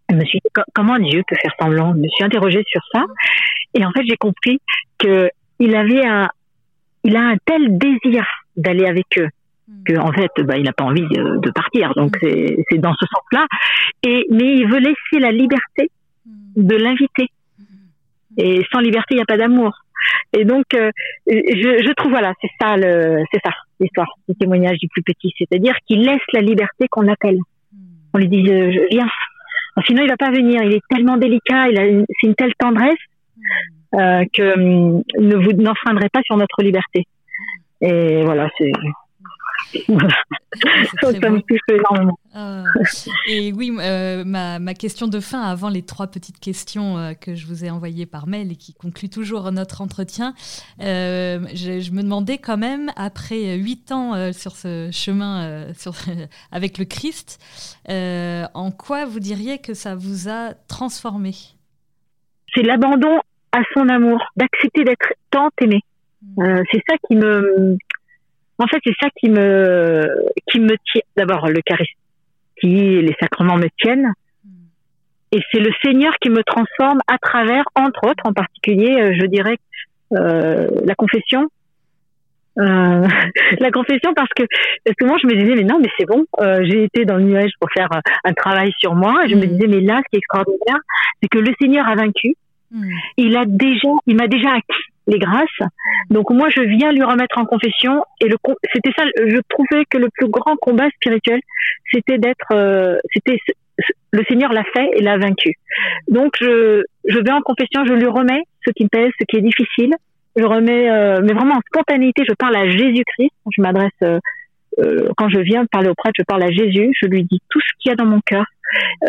[0.09, 1.93] Je me suis dit, comment Dieu peut faire semblant?
[1.93, 3.03] Je me suis interrogée sur ça.
[3.73, 4.61] Et en fait, j'ai compris
[4.97, 5.29] que
[5.59, 6.29] il avait un,
[7.07, 8.25] il a un tel désir
[8.57, 9.29] d'aller avec eux
[9.67, 9.83] hmm.
[9.85, 11.93] que en fait bah, il n'a pas envie de, partir.
[11.95, 12.63] Donc hmm.
[12.69, 13.47] c'est dans ce sens-là.
[14.03, 15.89] Et mais il veut laisser la liberté
[16.25, 16.67] hmm.
[16.67, 17.27] de l'inviter.
[18.37, 19.71] Et sans liberté il n'y a pas d'amour.
[20.33, 20.91] Et donc euh,
[21.27, 25.33] je, je, trouve voilà c'est ça le c'est ça l'histoire du témoignage du plus petit.
[25.37, 27.39] C'est-à-dire qu'il laisse la liberté qu'on appelle.
[28.13, 29.09] On lui dit euh, viens.
[29.85, 30.61] Sinon il va pas venir.
[30.63, 31.69] Il est tellement délicat.
[31.69, 32.99] Il a c'est une telle tendresse
[33.97, 37.07] euh, que hum, ne vous n'enfreindrez pas sur notre liberté.
[37.81, 38.71] Et voilà, c'est
[42.33, 42.63] ah.
[43.27, 47.35] et oui, euh, ma, ma, question de fin, avant les trois petites questions euh, que
[47.35, 50.33] je vous ai envoyées par mail et qui concluent toujours notre entretien,
[50.79, 55.93] je, je, me demandais quand même, après huit ans sur ce chemin sur,
[56.51, 57.39] avec le Christ,
[57.89, 61.33] en quoi vous diriez que ça vous a transformé?
[62.53, 63.19] C'est l'abandon
[63.57, 65.81] à son amour, d'accepter d'être tant aimé.
[66.21, 66.43] Mm.
[66.43, 67.77] Euh, c'est ça qui me,
[68.59, 70.07] en fait, c'est ça qui me,
[70.49, 71.01] qui me tient.
[71.15, 71.61] D'abord, le
[72.59, 74.13] qui les sacrements me tiennent.
[74.43, 74.49] Mm.
[75.33, 79.25] Et c'est le Seigneur qui me transforme à travers, entre autres, en particulier, euh, je
[79.25, 79.57] dirais,
[80.13, 81.47] euh, la confession.
[82.59, 83.07] Euh,
[83.59, 84.41] la confession parce que
[84.83, 87.17] parce que moi je me disais mais non mais c'est bon euh, j'ai été dans
[87.17, 87.87] le nuage pour faire
[88.23, 89.49] un travail sur moi et je me mm.
[89.49, 90.79] disais mais là ce qui est extraordinaire
[91.21, 92.33] c'est que le Seigneur a vaincu
[92.71, 92.89] Hmm.
[93.17, 95.69] Il a déjà, il m'a déjà acquis les grâces.
[96.09, 98.03] Donc moi, je viens lui remettre en confession.
[98.21, 98.35] Et le,
[98.73, 99.05] c'était ça.
[99.15, 101.39] Je trouvais que le plus grand combat spirituel,
[101.91, 103.37] c'était d'être, euh, c'était
[104.11, 105.53] le Seigneur l'a fait et l'a vaincu.
[106.09, 109.37] Donc je, je vais en confession, je lui remets ce qui me pèse, ce qui
[109.37, 109.93] est difficile.
[110.35, 112.23] Je remets, euh, mais vraiment en spontanéité.
[112.27, 113.31] Je parle à Jésus-Christ.
[113.55, 114.19] Je m'adresse euh,
[115.15, 116.91] quand je viens parler au prêtre, je parle à Jésus.
[117.01, 118.45] Je lui dis tout ce qu'il y a dans mon cœur.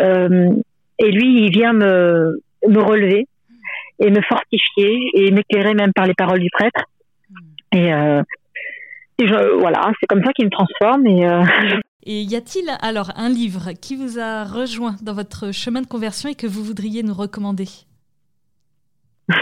[0.01, 3.27] et lui, il vient me me relever
[3.99, 6.83] et me fortifier et m'éclairer même par les paroles du prêtre.
[7.71, 8.21] Et, euh,
[9.59, 11.05] voilà, c'est comme ça qu'il me transforme.
[11.07, 11.43] Et, euh...
[12.03, 16.29] et y a-t-il alors un livre qui vous a rejoint dans votre chemin de conversion
[16.29, 17.67] et que vous voudriez nous recommander?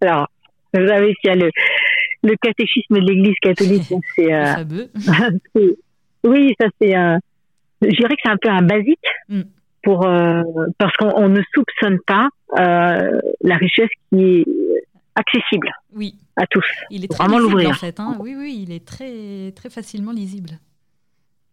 [0.00, 0.28] Alors,
[0.74, 1.50] vous savez, il y a le,
[2.24, 3.92] le catéchisme de l'Église catholique.
[4.16, 4.64] C'est, euh,
[6.24, 6.96] oui, ça c'est.
[6.96, 7.16] Euh,
[7.80, 8.98] je dirais que c'est un peu un basique.
[9.28, 9.42] Hmm
[9.82, 10.42] pour euh,
[10.78, 12.28] parce qu'on ne soupçonne pas
[12.58, 14.44] la richesse qui est
[15.18, 16.14] accessible oui.
[16.36, 16.64] à tous.
[16.90, 17.70] Il est très vraiment l'ouvrir.
[17.70, 18.16] En fait, hein.
[18.20, 20.50] Oui, oui, il est très très facilement lisible.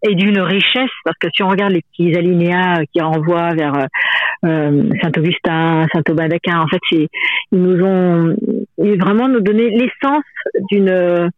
[0.07, 3.73] Et d'une richesse, parce que si on regarde les petits alinéas qui renvoient vers
[4.45, 7.07] euh, Saint Augustin, Saint Aubin d'Aquin, en fait, ils
[7.51, 8.35] nous ont
[8.77, 10.23] vraiment nous donné l'essence
[10.69, 11.31] d'une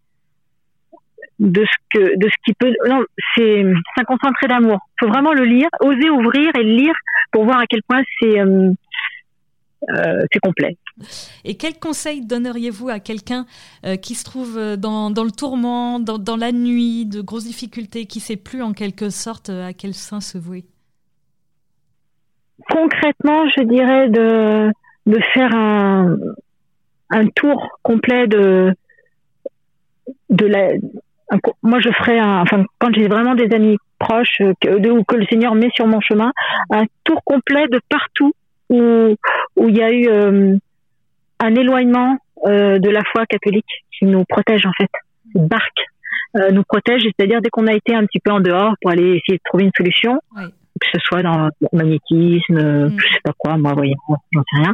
[1.39, 3.03] de ce que de ce qui peut non
[3.35, 6.95] c'est un concentré d'amour faut vraiment le lire oser ouvrir et le lire
[7.31, 8.71] pour voir à quel point c'est euh,
[9.89, 10.77] euh, c'est complet.
[11.45, 13.45] Et quel conseil donneriez-vous à quelqu'un
[13.85, 18.19] euh, qui se trouve euh, dans, le tourment, dans, la nuit, de grosses difficultés, qui
[18.19, 20.65] ne sait plus en quelque sorte à quel sein se vouer?
[22.69, 24.71] Concrètement, je dirais de,
[25.05, 26.17] de faire un,
[27.11, 28.73] un tour complet de,
[30.29, 30.69] de la,
[31.61, 35.15] moi je ferais un, enfin quand j'ai vraiment des amis proches que, de, ou que
[35.15, 36.31] le Seigneur met sur mon chemin,
[36.69, 38.33] un tour complet de partout
[38.69, 39.15] où
[39.57, 40.55] où il y a eu euh,
[41.39, 44.89] un éloignement euh, de la foi catholique qui nous protège en fait.
[45.33, 45.85] Cette barque
[46.37, 49.17] euh, nous protège, c'est-à-dire dès qu'on a été un petit peu en dehors pour aller
[49.17, 52.97] essayer de trouver une solution, que ce soit dans le magnétisme, mm.
[52.97, 53.95] je sais pas quoi, moi voyons,
[54.31, 54.73] j'en sais rien.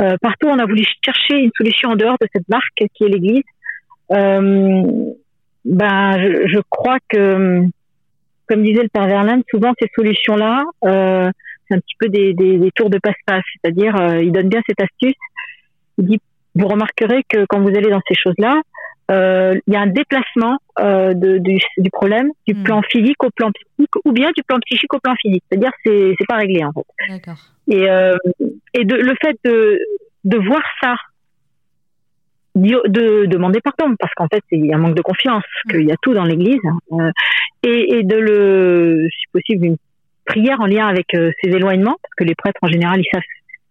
[0.00, 3.08] Euh, partout, on a voulu chercher une solution en dehors de cette barque qui est
[3.08, 3.42] l'Église.
[4.12, 4.82] Euh,
[5.64, 7.62] ben, je, je, crois que,
[8.48, 11.30] comme disait le père Verlaine, souvent ces solutions-là, euh,
[11.68, 13.44] c'est un petit peu des, des, des tours de passe-passe.
[13.54, 15.16] C'est-à-dire, euh, il donne bien cette astuce.
[15.98, 16.20] Il dit,
[16.54, 18.60] vous remarquerez que quand vous allez dans ces choses-là,
[19.10, 22.62] euh, il y a un déplacement euh, de, du, du, problème du hmm.
[22.62, 25.42] plan physique au plan psychique ou bien du plan psychique au plan physique.
[25.48, 26.84] C'est-à-dire, c'est c'est pas réglé en fait.
[27.08, 27.38] D'accord.
[27.68, 27.86] Et
[28.74, 29.78] et de, le fait de
[30.24, 30.96] de voir ça
[32.58, 35.70] de demander pardon parce qu'en fait il y a un manque de confiance mm.
[35.70, 36.60] qu'il y a tout dans l'Église
[36.92, 37.10] euh,
[37.62, 39.76] et, et, de le si possible une
[40.28, 43.22] prière en lien avec euh, ces éloignements parce que les prêtres en général ils savent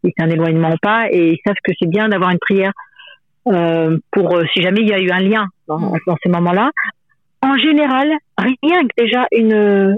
[0.03, 2.73] si c'est un éloignement ou pas et ils savent que c'est bien d'avoir une prière
[3.47, 5.99] euh, pour euh, si jamais il y a eu un lien dans, mm.
[6.07, 6.71] dans ces moments-là
[7.41, 9.95] en général rien que déjà une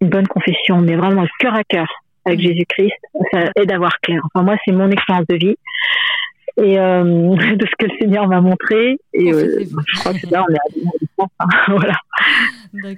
[0.00, 1.88] une bonne confession mais vraiment cœur à cœur
[2.26, 2.42] avec mm.
[2.42, 3.00] Jésus-Christ
[3.32, 5.56] ça aide à voir clair enfin moi c'est mon expérience de vie
[6.62, 7.02] et euh,
[7.56, 8.98] de ce que le Seigneur m'a montré.
[9.12, 11.96] Et euh, je crois que là, on est à hein, voilà.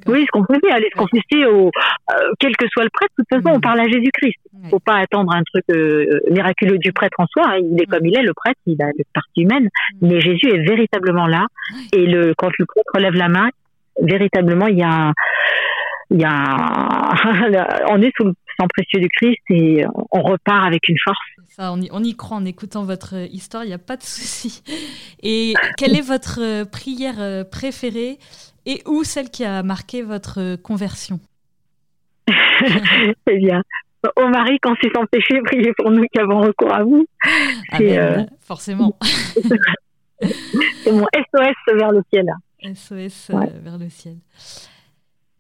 [0.06, 3.12] Oui, ce qu'on peut aller se confesser au, euh, quel que soit le prêtre.
[3.18, 3.62] De toute façon, on mm.
[3.62, 4.36] parle à Jésus-Christ.
[4.64, 7.44] Il faut pas attendre un truc euh, miraculeux du prêtre en soi.
[7.46, 7.58] Hein.
[7.58, 7.90] Il est mm.
[7.90, 9.68] comme il est, le prêtre, il a une partie humaine.
[10.00, 10.08] Mm.
[10.08, 11.46] Mais Jésus est véritablement là.
[11.92, 13.48] Et le, quand le prêtre lève la main,
[14.00, 15.12] véritablement, il y a
[16.12, 20.88] il y a on est sous le sang précieux du Christ et on repart avec
[20.88, 21.18] une force
[21.52, 24.62] ça, on y, croit en écoutant votre histoire, il n'y a pas de souci.
[25.22, 28.18] Et quelle est votre euh, prière euh, préférée
[28.64, 31.20] et où celle qui a marqué votre euh, conversion?
[33.26, 33.62] Eh bien,
[34.16, 37.06] au mari, quand c'est sans péché, priez pour nous qui avons recours à vous.
[37.70, 37.78] Ah
[38.40, 38.96] forcément.
[39.00, 42.26] c'est mon SOS vers le ciel.
[42.62, 43.30] SOS
[43.62, 44.16] vers le ciel.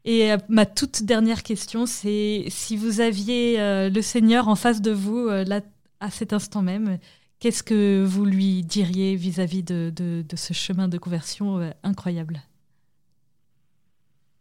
[0.04, 5.28] Et ma toute dernière question, c'est si vous aviez le Seigneur en face de vous,
[5.28, 5.60] là,
[6.00, 6.98] à cet instant même,
[7.42, 12.40] qu'est-ce que vous lui diriez vis-à-vis de, de, ce chemin de conversion euh, incroyable?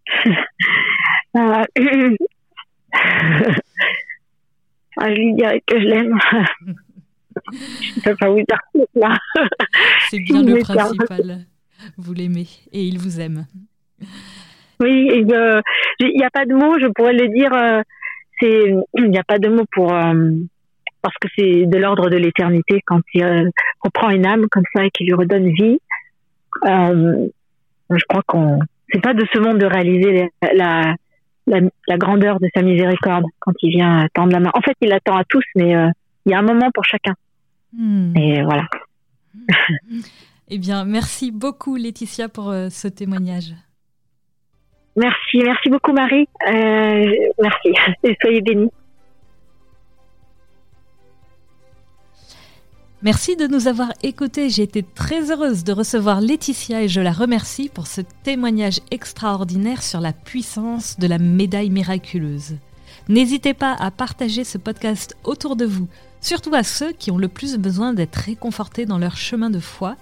[1.33, 1.63] Ah,
[4.97, 6.19] ah, Je lui dirais que je l'aime.
[7.53, 8.59] je ne peux pas vous dire
[8.95, 9.17] là.
[10.09, 11.45] C'est bien le principal.
[11.95, 13.47] Vous l'aimez et il vous aime.
[14.81, 17.53] Oui, il n'y a pas de mots, je pourrais le dire.
[17.53, 17.81] Euh,
[18.41, 20.31] il n'y a pas de mots pour euh,
[21.01, 23.49] parce que c'est de l'ordre de l'éternité quand il euh,
[23.83, 25.79] on prend une âme comme ça et qu'il lui redonne vie.
[26.65, 27.27] Euh,
[27.89, 28.59] je crois qu'on
[28.91, 30.95] c'est pas de ce monde de réaliser la,
[31.47, 34.51] la, la, grandeur de sa miséricorde quand il vient tendre la main.
[34.53, 35.87] En fait, il attend à tous, mais euh,
[36.25, 37.13] il y a un moment pour chacun.
[37.73, 38.15] Hmm.
[38.17, 38.65] Et voilà.
[40.49, 43.53] eh bien, merci beaucoup Laetitia pour euh, ce témoignage.
[44.95, 46.27] Merci, merci beaucoup Marie.
[46.47, 47.11] Euh,
[47.41, 47.73] merci
[48.03, 48.69] et soyez bénis.
[53.03, 54.49] Merci de nous avoir écoutés.
[54.49, 59.81] J'ai été très heureuse de recevoir Laetitia et je la remercie pour ce témoignage extraordinaire
[59.81, 62.57] sur la puissance de la médaille miraculeuse.
[63.09, 65.87] N'hésitez pas à partager ce podcast autour de vous,
[66.19, 69.95] surtout à ceux qui ont le plus besoin d'être réconfortés dans leur chemin de foi.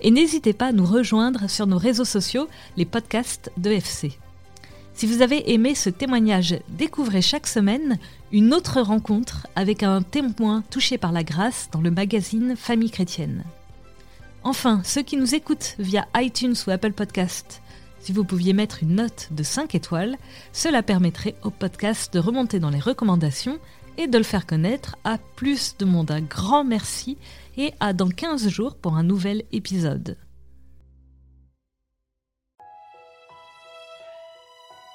[0.00, 4.18] Et n'hésitez pas à nous rejoindre sur nos réseaux sociaux, les podcasts de FC.
[4.98, 8.00] Si vous avez aimé ce témoignage, découvrez chaque semaine
[8.32, 13.44] une autre rencontre avec un témoin touché par la grâce dans le magazine Famille chrétienne.
[14.42, 17.62] Enfin, ceux qui nous écoutent via iTunes ou Apple Podcast,
[18.00, 20.16] si vous pouviez mettre une note de 5 étoiles,
[20.52, 23.60] cela permettrait au podcast de remonter dans les recommandations
[23.98, 26.10] et de le faire connaître à plus de monde.
[26.10, 27.18] Un grand merci
[27.56, 30.16] et à dans 15 jours pour un nouvel épisode.